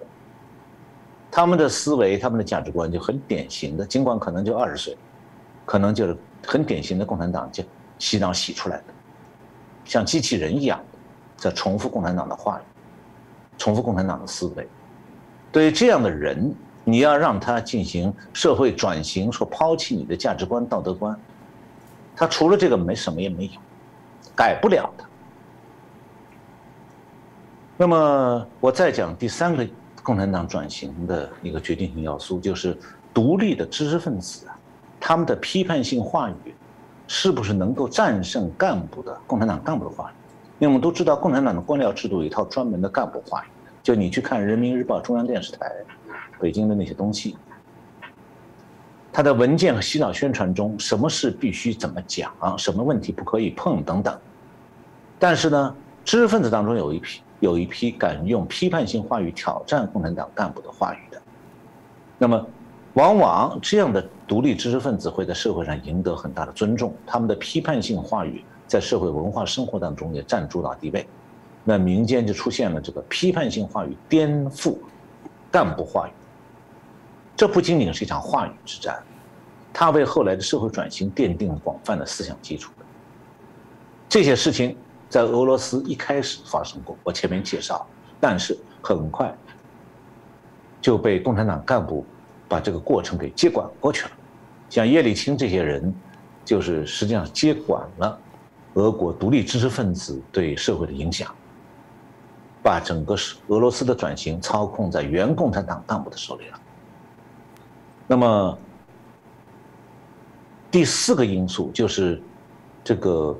[1.29, 4.97] 他们的思维、他们的价值观就很典型的，尽管可能就二十岁，
[5.65, 6.15] 可能就是
[6.47, 7.61] 很典型的共产党就
[7.99, 8.83] 洗脑洗出来的，
[9.83, 10.79] 像机器人一样，
[11.35, 12.63] 在重复共产党的话语，
[13.57, 14.65] 重复共产党的思维。
[15.51, 21.19] 对于这样的人，你要让他进行社会转型，说抛弃你的价值观、道德观，
[22.21, 23.51] 他除了这个没什么也没有，
[24.35, 25.03] 改不了的。
[27.75, 29.67] 那么我再讲第三个
[30.03, 32.77] 共产党转型的一个决定性要素，就是
[33.11, 34.55] 独立的知识分子啊，
[34.99, 36.53] 他们的批判性话语，
[37.07, 40.13] 是不是能够战胜干部的共产党干部的话语？
[40.59, 43.47] 因为我们都知道，共产党的官僚制度有一套专门的干部话语，
[43.81, 45.71] 就你去看人民日报、中央电视台、
[46.39, 47.35] 北京的那些东西，
[49.13, 54.17] 他的文件和洗脑宣传中，什么事必须怎么讲，什么问题不可以碰等等。
[55.19, 57.21] 但是呢，知识分子当中有一批。
[57.41, 61.19] 有一批敢用批判性话语挑战共产党干部的话语的，
[62.19, 62.45] 那么，
[62.93, 66.93] 往往这样的独立知识分子会在社会上赢得很大的尊重。
[67.03, 71.03] 他们的批判性话语在社会文化生活当中也占主导地位，
[71.63, 74.77] 那民间就出现了这个批判性话语颠覆
[75.49, 76.11] 干部话语。
[77.41, 79.01] 这不仅仅是一场话语之战，
[79.73, 82.71] 它为后来的社会转型奠定了广泛的思想基础。
[84.07, 84.77] 这些事情。
[85.09, 87.85] 在俄罗斯一开始发生过，我前面介绍，
[88.19, 89.35] 但是很快
[90.79, 92.05] 就被共产党干部
[92.47, 94.11] 把这个过程给接管过去了。
[94.69, 95.93] 像叶利钦这些人，
[96.45, 98.17] 就是实际上接管了
[98.75, 101.33] 俄国独立知识分子对社会的影响，
[102.63, 103.15] 把整个
[103.47, 106.60] 俄罗斯的转型操控在原共产党干部的手里了。
[108.11, 108.57] 那么
[110.69, 112.21] 第四个因素就是
[112.83, 113.33] 这个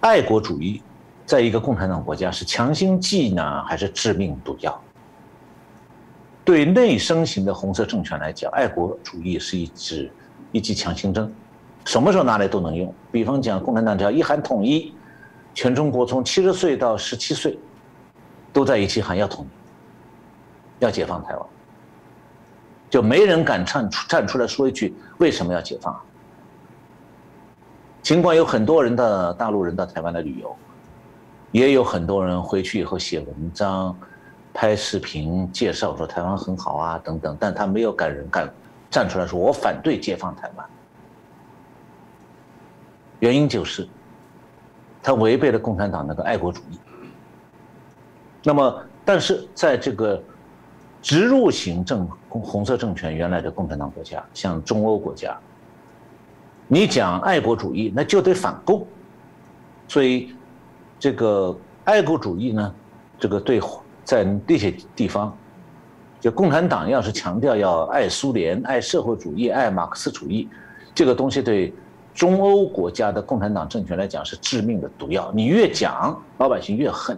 [0.00, 0.82] 爱国主义。
[1.24, 4.80] 在一个共产党国家，是强心剂呢，还是致命毒药？
[6.44, 10.10] 对内生型的红色政权来讲，爱国主义是一支
[10.50, 11.32] 一剂强心针，
[11.84, 12.92] 什么时候拿来都能用。
[13.12, 14.92] 比方讲，共产党只要一喊统一，
[15.54, 17.56] 全中国从七十岁到十七岁，
[18.52, 21.46] 都在一起喊要统一，要解放台湾，
[22.88, 25.98] 就没人敢站出站出来说一句为什么要解放。
[28.02, 30.54] 尽管有很多人的大陆人到台湾来旅游。
[31.52, 33.96] 也有很多人回去以后写文章、
[34.52, 38.52] 拍视频介绍说台湾很好啊等等，但他没有敢人敢
[38.90, 40.66] 站出来说我反对解放台湾。
[43.20, 43.88] 原因就是，
[45.02, 46.78] 他违背了共产党那个爱国主义。
[48.42, 50.22] 那么，但是在这个
[51.06, 55.38] 植入型政红色政权原来的共产党国家，像中欧国家，
[56.66, 58.84] 你讲爱国主义那就得反共，
[59.86, 60.34] 所以。
[60.98, 61.54] 这个
[61.84, 62.74] 爱国主义呢，
[63.20, 63.60] 这个对
[64.02, 65.36] 在那些地方，
[66.18, 70.48] 就共产党要是强调要爱苏联、爱社会主义、爱马克思主义，
[70.94, 71.70] 这个东西对
[72.14, 75.30] 中欧国家的共产党政权来讲是致命的毒药。
[75.34, 77.16] 你越讲，老百姓越恨，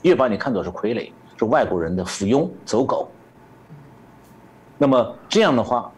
[0.00, 1.12] 越把你看作是傀儡，
[1.44, 3.08] 外国人的附庸、走狗。
[4.78, 5.90] 那么这样的话，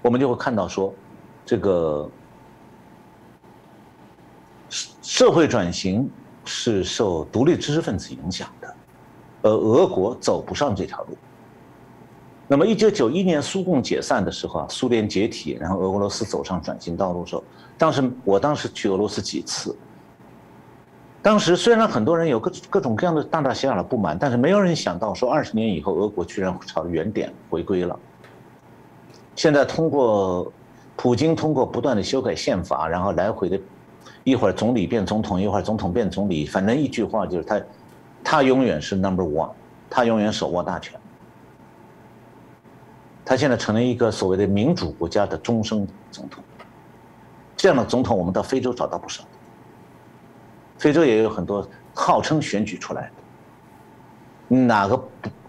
[0.00, 0.92] 我们就会看到说，
[1.44, 2.10] 这个
[4.68, 6.10] 社会转型。
[6.44, 8.74] 是受独立知识分子影响的，
[9.42, 11.16] 而俄国走不上这条路。
[12.48, 17.44] 那么，一九九一年苏共解散的时候啊，苏联解体，然后俄罗斯走上转型道路的时候，
[17.78, 19.76] 当时我当时去俄罗斯几次，
[21.22, 27.98] 当时虽然很多人有各各种各样的大大小小的不满，但是没有人想到说二十年以后俄国居然朝原点回归了。
[29.36, 30.52] 现在通过
[30.96, 33.58] 普京通过不断的修改宪法，然后来回的。
[34.24, 37.60] 一会儿总理变总统，一会儿总统变总理，反正一句话就是他，
[38.22, 39.50] 他永远是 number one，
[39.90, 40.98] 他永远手握大权。
[43.24, 46.42] 他现在成了一个所谓的民主国家的终身总统。
[47.56, 49.24] 这样的总统，我们到非洲找到不少。
[50.82, 51.64] 非洲也有很多
[51.94, 53.08] 号称选举出来
[54.48, 55.00] 的，哪个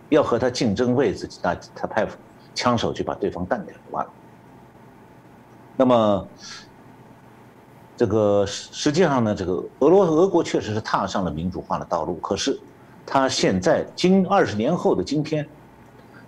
[0.10, 2.08] 要和他竞争位置，那他派
[2.54, 4.12] 枪手去把对方干掉就完了。
[5.76, 6.28] 那么，
[7.98, 12.60] 这个实际上呢，这个俄罗俄国确实是踏上了民主化的道路，可是，
[13.04, 15.44] 他现在今二十年后的今天，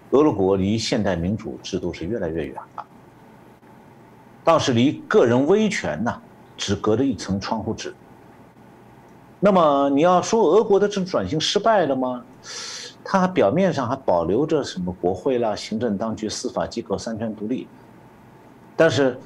[0.10, 2.84] 俄罗国离现代民主制度是越来越远了。
[4.44, 6.22] 倒是离个人威权呢，
[6.58, 7.94] 只隔着一层窗户纸。
[9.40, 12.24] 那么你要说俄国的这种转型失败了吗？
[13.04, 17.68] 它表面上还保留着什么国会啦、行政当局、司法机构三权独立，
[18.76, 19.20] 但是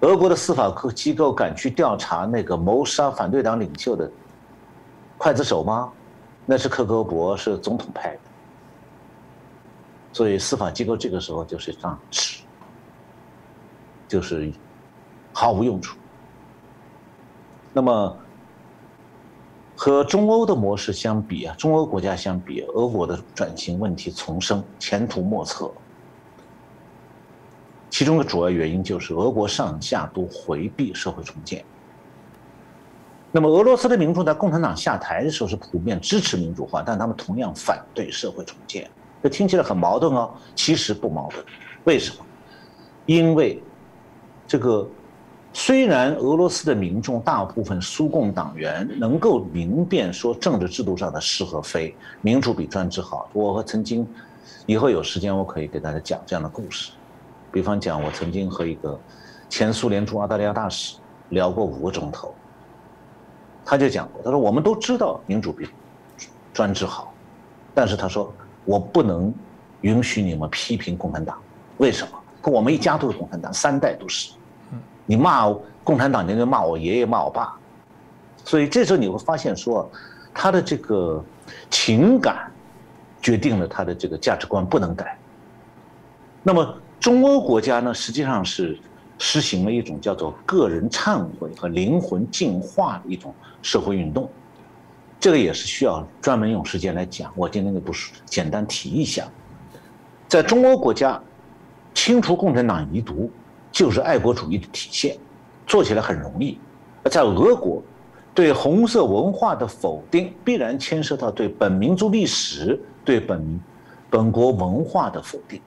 [0.00, 4.08] 俄国的司法机构敢去调查那个谋杀反对党领袖的
[5.18, 5.90] 刽子手吗？
[6.46, 8.20] 那是克格勃，是总统派的，
[10.12, 12.38] 所以司法机构这个时候就是一张纸。
[14.06, 14.50] 就是
[15.34, 15.97] 毫无用处。
[17.78, 18.16] 那么
[19.76, 25.70] 和中欧的模式相比啊，中欧国家相比，俄国的转型问题丛生，前途莫测。
[27.88, 31.64] 其中的主要原因就是俄国上下都回避社会重建。
[33.30, 38.90] 那么俄罗斯的民众在共产党下台的时候是普遍支持民主化，但他们同样反对社会重建。
[39.22, 41.44] 这听起来很矛盾哦，其实不矛盾。
[41.84, 42.26] 为什么？
[43.06, 43.62] 因为。
[44.50, 44.88] 这个
[45.60, 53.28] 虽然俄罗斯的民众大部分苏共党员能够明辨说政治制度上的是和非，民主比专制好。
[53.32, 54.06] 我和曾经
[54.66, 56.92] 以后有时间我可以给大家讲这样的故事，
[57.50, 58.96] 比方讲我曾经和一个
[59.48, 60.96] 前苏联驻澳大利亚大使
[61.30, 62.32] 聊过五个钟头，
[63.64, 65.68] 他就讲过，他说我们都知道民主比
[66.54, 67.12] 专制好，
[67.74, 68.32] 但是他说
[68.64, 69.34] 我不能
[69.80, 71.36] 允许你们批评共产党，
[71.78, 72.12] 为什么？
[72.44, 74.30] 我们一家都是共产党，三代都是。
[75.10, 75.50] 你骂
[75.82, 77.56] 共产党，你就骂我爷爷，骂我爸，
[78.44, 79.90] 所以这时候你会发现说，
[80.34, 81.24] 他的这个
[81.70, 82.52] 情感
[83.22, 85.18] 决定了他的这个价值观不能改。
[86.42, 88.78] 那么中欧国家呢，实际上是
[89.16, 94.30] 实行了一种叫做个人忏悔和灵魂净化的一种社会运动，
[95.18, 97.32] 这个也是需要专门用时间来讲。
[97.34, 99.26] 我今天就不是简单提一下，
[100.28, 101.18] 在中欧国家
[101.94, 103.30] 清除共产党遗毒。
[103.70, 105.16] 就是爱国主义的体现，
[105.66, 106.58] 做起来很容易。
[107.04, 107.82] 而在俄国，
[108.34, 113.60] 对红色文化的否定，必然牵涉到对本民族历史、对本
[114.10, 115.60] 本国文化的否定，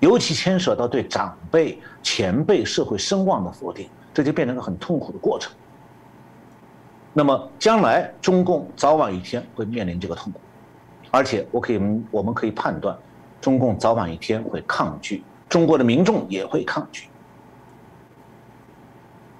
[0.00, 5.52] 尤其牵涉到对长辈、前辈社会声望的否定，这就变成个很痛苦的过程。
[7.12, 10.40] 那么，将来中共早晚一天会面临这个痛苦，
[11.10, 11.80] 而且我可以，
[12.10, 12.96] 我们可以判断，
[13.40, 17.08] 中共早晚一天会抗拒，中国的民众也会抗拒。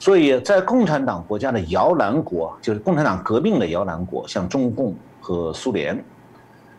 [0.03, 6.05] 所以在共产党国家的摇篮国，就是共产党革命的摇篮国，像中共和苏联，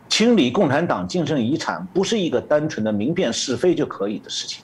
[0.10, 4.62] 清理共产党精神遗产不是一个单纯的明辨是非就可以的事情。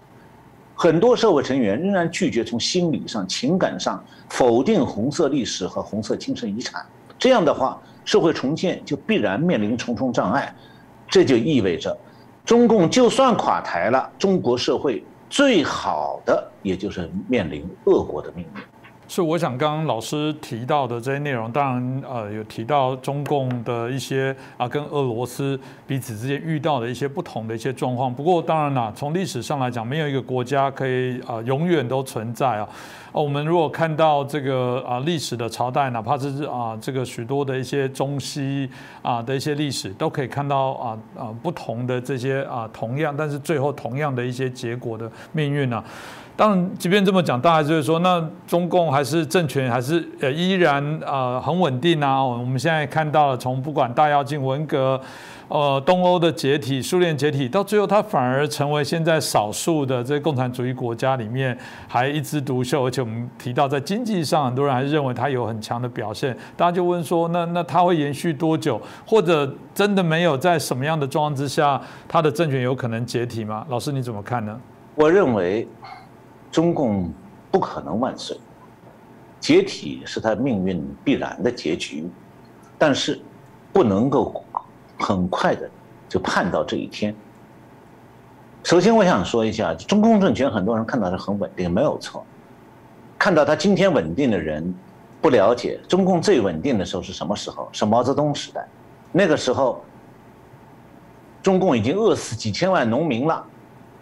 [0.75, 6.85] 很多社会成员仍然拒绝从心理上、情感上否定红色历史和红色精神遗产。
[7.17, 10.53] 这样的话，社会重建就必然面临重重障碍。
[11.07, 11.97] 这就意味着，
[12.43, 15.01] 中共就算垮台了，中国社会。
[15.29, 18.61] 最好的，也就是面临恶果的命运。
[19.07, 28.13] 是，我想刚刚老师提到的这些内容，当然，呃，有提到中共的一些啊，跟俄罗斯彼此之间遇到的一些不同的一些状况。
[28.13, 32.69] 不过，当然啦，从历史上来讲，没有一个国家可以啊永远都存在啊。
[33.11, 38.69] 哦，我们如果看到这个啊历史的朝代，哪怕是啊这个许多的一些中西
[39.01, 45.83] 啊的一些历史，都可以看到啊啊不同的这些啊同样，但是最后同样的一些结果的命运呢？
[46.35, 52.23] 当然，即便这么讲，大家就是说，那中共还是政权还是呃依然啊很稳定啊。
[52.23, 54.97] 我们现在看到了，从不管大跃进、文革，
[55.49, 62.85] 呃东欧的解体、苏联解体，到最后它反而成为现在少数的这共产主义国家里面还一枝独秀。
[62.85, 66.33] 而且我们提到在经济上，很多人还是认为它有很强的表现。
[66.55, 68.81] 大家就问说，那那它会延续多久？
[69.05, 73.65] 或者真的没有在什么样的状况之下，它的政权有可能解体吗？
[73.69, 74.57] 老师你怎么看呢？
[74.95, 75.67] 我认为。
[76.51, 77.13] 中共
[77.51, 78.35] 不可能万岁，
[79.39, 82.09] 解体是他命运必然的结局，
[82.75, 83.21] 但是
[83.71, 84.43] 不能够
[84.99, 85.67] 很快的
[86.07, 87.15] 就盼到这一天。
[88.63, 92.23] 首先，我想说一下，中共政权很多人看到是很稳定，没有错。
[93.17, 94.73] 看到他今天稳定的人，
[95.21, 97.69] 不了解中共最稳定的时候是什么时候？
[97.71, 98.67] 是毛泽东时代，
[99.13, 99.83] 那个时候
[101.41, 103.43] 中共已经饿死几千万农民了，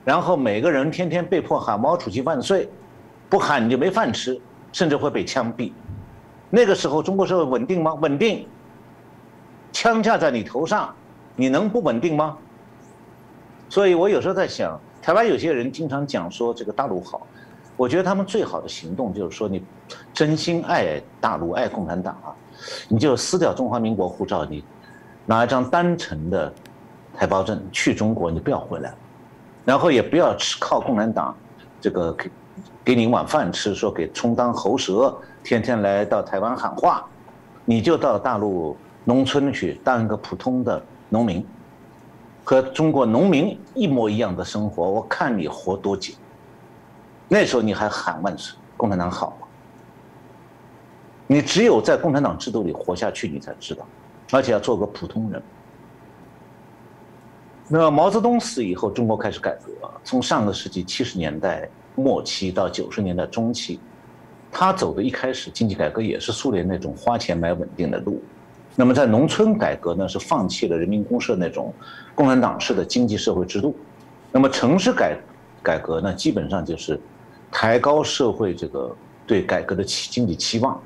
[0.04, 2.68] 然后每个人天天被迫喊毛主席万岁，
[3.30, 4.40] 不喊你就没饭吃，
[4.72, 5.72] 甚至会被枪毙。
[6.50, 7.94] 那个时候中国社会稳定吗？
[7.96, 8.48] 稳定。
[9.72, 10.94] 枪架在你头上，
[11.36, 12.38] 你能不稳定吗？
[13.70, 17.28] 所以我有时候在想，台湾有些人经常讲说这个大陆好，
[17.76, 19.64] 我觉得他们最好的行动就是说，你
[20.14, 22.34] 真心爱大陆、爱共产党啊，
[22.88, 24.64] 你就撕掉中华民国护照，你
[25.26, 26.52] 拿一张单程的
[27.14, 28.94] 台胞证去中国，你不要回来，
[29.66, 31.36] 然后也不要吃靠共产党
[31.82, 32.32] 这个给
[32.86, 37.06] 给你碗饭吃，说给充当喉舌，天天来到台湾喊话，
[37.66, 41.46] 你就到大陆农村去当一个普通的农民。
[42.44, 46.14] 和中国农民一模一样的生活，我看你活多久。
[47.28, 49.48] 那时候你还喊万岁，共产党好吗？
[51.28, 53.86] 你只有在共产党制度里活下去，你才知道，
[54.32, 55.44] 而且要做个普通人。
[57.68, 59.74] 那毛泽东死以后，中国开始改革，
[60.06, 63.78] 从上个世纪七十年代末期到九十年代中期，
[64.50, 68.24] 他走的一开始经济改革也是苏联那种花钱买稳定的路。
[68.80, 71.74] 那么在农村改革呢，是放弃了人民公社那种
[72.14, 73.76] 共产党式的经济社会制度。
[74.32, 75.18] 那么城市改
[75.64, 77.00] 改革呢，基本上就是
[77.52, 80.80] 抬高社会这个对改革的期经济期望，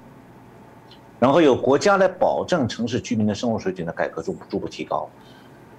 [1.19, 5.09] 然后由国家来保证城市居民的生活水准的改革逐步逐步提高。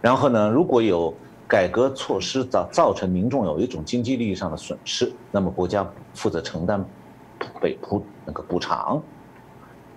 [0.03, 1.15] 然后呢，如果有
[1.49, 6.85] 改革措施造造成民众有一种经济利益上的损失，那么国家负责承担
[7.39, 7.47] 补
[7.81, 9.03] 补那个补偿。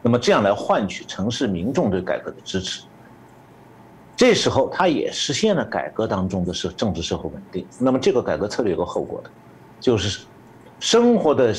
[0.05, 2.83] 那么这样来换取城市民众对改革的支持，
[4.15, 7.65] 这时候他也实现了改革当中的是政治社会稳定。
[7.79, 9.31] 那么这个改革策略有个后果的，
[9.79, 10.23] 就是
[10.79, 11.51] 生活的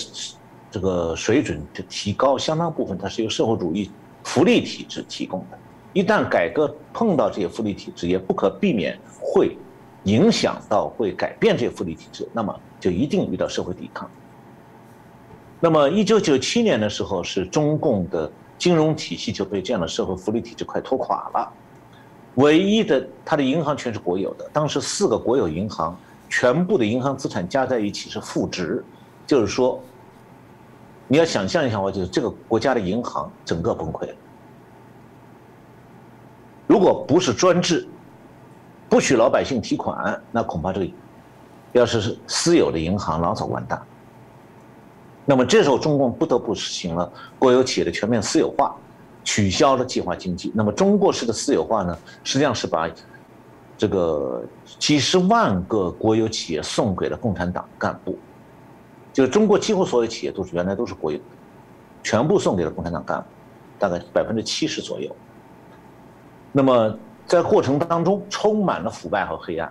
[0.71, 3.91] 这个水准的提高，相当部分它是由社会主义
[4.23, 5.59] 福利体制提供的。
[5.93, 9.59] 一旦改革碰到这些福利体制，也不可避免会
[10.05, 14.09] 影响到会改变这些福利体制，那么就一定遇到社会抵抗。
[15.59, 21.53] 那么，一九九七年的时候，是中共的金融体系就被这样的社会福利体制快拖垮了。
[22.35, 25.99] 唯一的，它的银行全是国有的，当时四个国有银行
[26.29, 28.85] 全部的银行资产加在一起是负值，
[29.27, 29.83] 就是说，
[31.09, 34.15] 你要想象一下，话就是这个国家的银行整个崩溃了。
[36.67, 37.89] 如果不是专制，
[38.91, 40.87] 不许老百姓提款，那恐怕这个，
[41.73, 43.81] 要是是私有的银行，老早完蛋。
[45.29, 48.75] 那么这时候，中共不得不实行了国有企业的全面私有化，
[49.25, 50.53] 取消了计划经济。
[50.55, 52.89] 那么中国式的私有化呢，实际上是把
[53.77, 54.45] 这个
[54.79, 58.17] 几十万个国有企业送给了共产党干部，
[59.13, 61.25] 就是中国几乎所有企业都是原来都是国有的，
[62.05, 63.27] 全部送给了共产党干部，
[63.81, 65.15] 大概百分之七十左右。
[66.53, 66.97] 那么
[67.27, 69.71] 在过程当中充满了腐败和黑暗，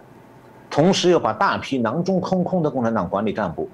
[0.70, 3.70] 同时又把大批囊中空空的共产党管理干部。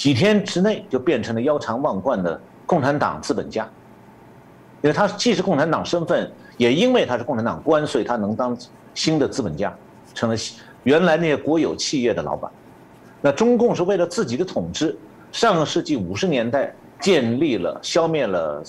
[0.00, 3.68] 几天之内就变成了腰缠万贯的共产党资本家，
[4.80, 8.56] 因为他既是共产党身份，也因为他是共产党官，所以他能当
[8.94, 9.76] 新的资本家，
[10.14, 10.34] 成了
[10.84, 12.50] 原来那些国有企业的老板。
[13.20, 14.96] 那中共是为了自己的统治，
[15.32, 18.62] 上个世纪五十年代建立了、消灭了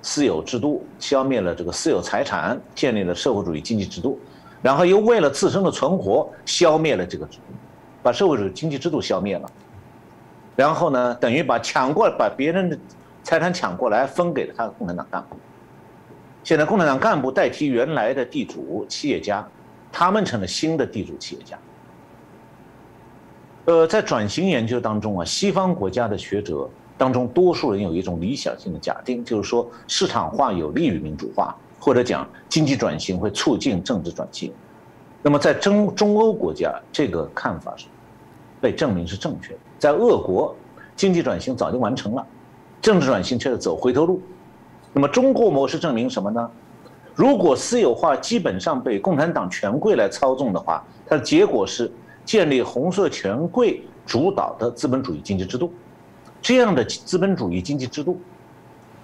[0.00, 4.18] 私有制度，消灭了这个私有财产，建立了社会主义经济制度，
[4.62, 7.28] 然后又为了自身的存活，消灭了这个，
[8.02, 9.50] 把社会主义经济制度消灭了。
[10.60, 12.78] 然后呢，等于把抢过把别人的
[13.22, 15.34] 财产抢过来分给了他的共产党干部。
[16.44, 19.42] 现在共产党干部代替原来的地主企业家，
[19.90, 21.58] 他们成了新的地主企业家。
[23.64, 26.68] 呃，在转型研究当中啊，西方国家的学者
[26.98, 34.52] 当中，多数人有一种理想性的假定，就是说市场化有利于民主化，或者讲经济转型会促进政治转型。
[35.22, 37.86] 那么在中中欧国家，这个看法是
[38.60, 39.60] 被证明是正确的。
[39.80, 40.54] 在俄国，
[40.94, 42.24] 经济转型早就完成了，
[42.82, 44.20] 政治转型却是走回头路。
[44.92, 46.50] 那么中国模式证明什么呢？
[47.14, 51.90] 如果私有化基本上被共产党权贵来操纵的话，它的结果是
[52.26, 55.72] 建立红色权贵主导的资本主义经济制度。
[56.42, 58.20] 这样的资本主义经济制度，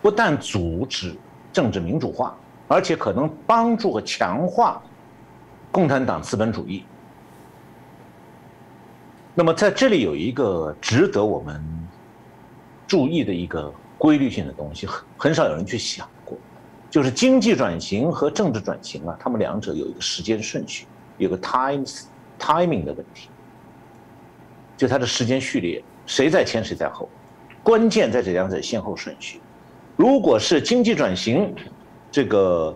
[0.02, 1.14] 不但阻止
[1.52, 2.36] 政治民主化，
[2.68, 4.80] 而且可能帮助和强化
[5.72, 6.84] 共产党资本主义。
[9.38, 11.62] 那么在这里有一个值得我们
[12.86, 16.38] 注意的一个规律性的东西，很很少有人去想过，
[16.88, 20.86] 就是经济转型和政治转型啊，他们两者有一个时间顺序，
[21.18, 22.04] 有个 times
[22.38, 23.28] timing 的问题，
[24.74, 27.06] 就它的时间序列，谁在前谁在后，
[27.62, 29.38] 关键在这两者先后顺序。
[29.96, 31.54] 如果是经济转型，
[32.10, 32.74] 这个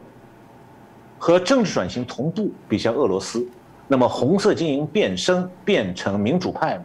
[1.18, 3.48] 和政治转型同步，比如像俄罗斯。
[3.92, 6.84] 那么红色精英变身变成民主派呢？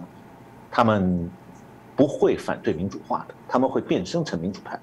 [0.71, 1.29] 他们
[1.95, 4.79] 不会反对民主化的，他们会变身成民主派，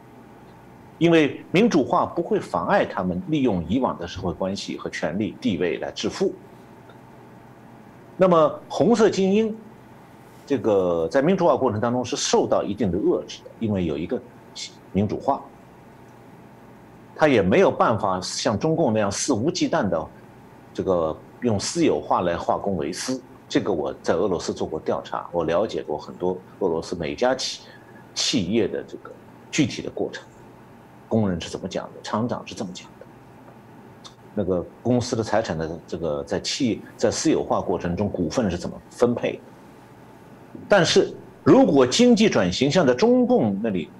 [0.99, 6.33] 因为民主化不会妨碍他们利用以往的社会关系和权力地位来致富。
[8.17, 9.57] 那么红色精英，
[10.47, 14.23] 这个在民主化过程当中是受到一定的遏制的，因为有一个
[14.93, 15.43] 民主化，
[17.17, 20.07] 他也没有办法像中共那样肆无忌惮的
[20.73, 23.21] 这个用私有化来化公为私。
[23.49, 27.61] 这个我在俄罗斯做过调查，我了解过很多俄罗斯每家企
[28.15, 29.11] 企业的这个
[29.51, 30.25] 具体的过程，
[31.07, 33.07] 工人是怎么讲的，厂长是这么讲的，
[34.35, 39.41] 那个公司的财产的这个在企在私有化过程中股份是怎么分配的？
[40.67, 41.15] 但是
[41.45, 43.91] 如果经济转型像在中共那里，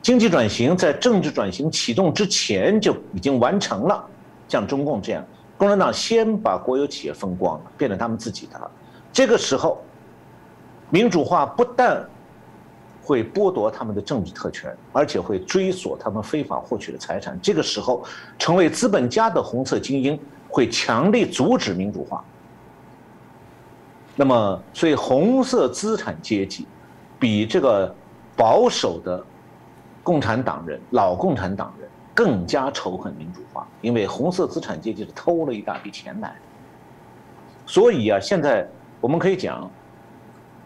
[0.00, 4.08] 经济转型在政治转型启动之前就已经完成了，
[4.46, 5.24] 像中共这样。
[5.60, 8.58] 共产党先把国有企业分光了，变成他们自己的。
[9.12, 9.78] 这个时候，
[10.88, 12.02] 民主化不但
[13.02, 17.38] 会剥夺他们的政治特权，而且会追索他们非法获取的财产。
[17.42, 18.02] 这个时候，
[18.38, 20.18] 成为资本家的红色精英
[20.48, 22.24] 会强力阻止民主化。
[24.16, 26.66] 那么，所以红色资产阶级
[27.18, 27.94] 比这个
[28.34, 29.22] 保守的
[30.02, 31.70] 共产党人、老共产党。
[32.20, 36.36] 更加仇恨民主化，因为红色资产阶级是偷了一大笔钱来。
[37.64, 38.68] 所以啊，现在
[39.00, 39.70] 我们可以讲，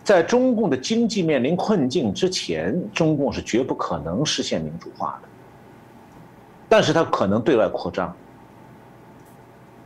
[0.03, 5.29] 在中共的经济面临困境之前，中共是绝不可能实现民主化的。
[6.69, 8.13] 但是它可能对外扩张。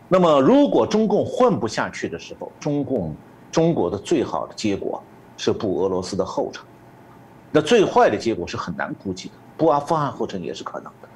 [0.09, 3.15] 那么，如果中共混不下去的时候，中共
[3.53, 5.03] 中国的最好的结果
[5.37, 6.65] 是步俄罗斯的后尘，
[7.53, 11.08] 那最坏的结果是很难估计的，步阿富汗后尘也是可能的。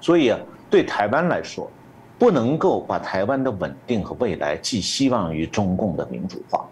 [0.00, 0.38] 所以啊，
[0.70, 1.70] 对台湾来说，
[2.18, 6.64] 不能够把台湾的稳定和未来寄希望于中共的民主化。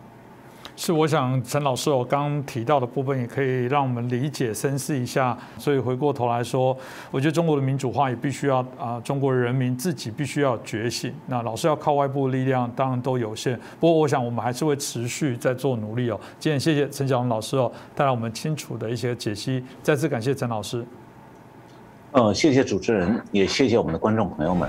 [0.78, 5.34] 是，我想陈老师我刚提到的部分，也可以让我们理解、深思一下。
[5.56, 6.76] 所以回过头来说，
[7.10, 11.14] 我觉得中国的民主化也必须要啊，中国人民自己必须要觉醒。
[11.28, 13.58] 那老是要靠外部力量，当然都有限。
[13.80, 16.20] 不过，我想我们还是会持续在做努力哦。
[16.38, 19.64] 今天谢谢陈小龙老师哦，带来我们清楚的一些解析。
[19.82, 20.84] 再次感谢陈老师。
[22.18, 24.66] 嗯谢谢主持人也谢谢我们的观众朋友们。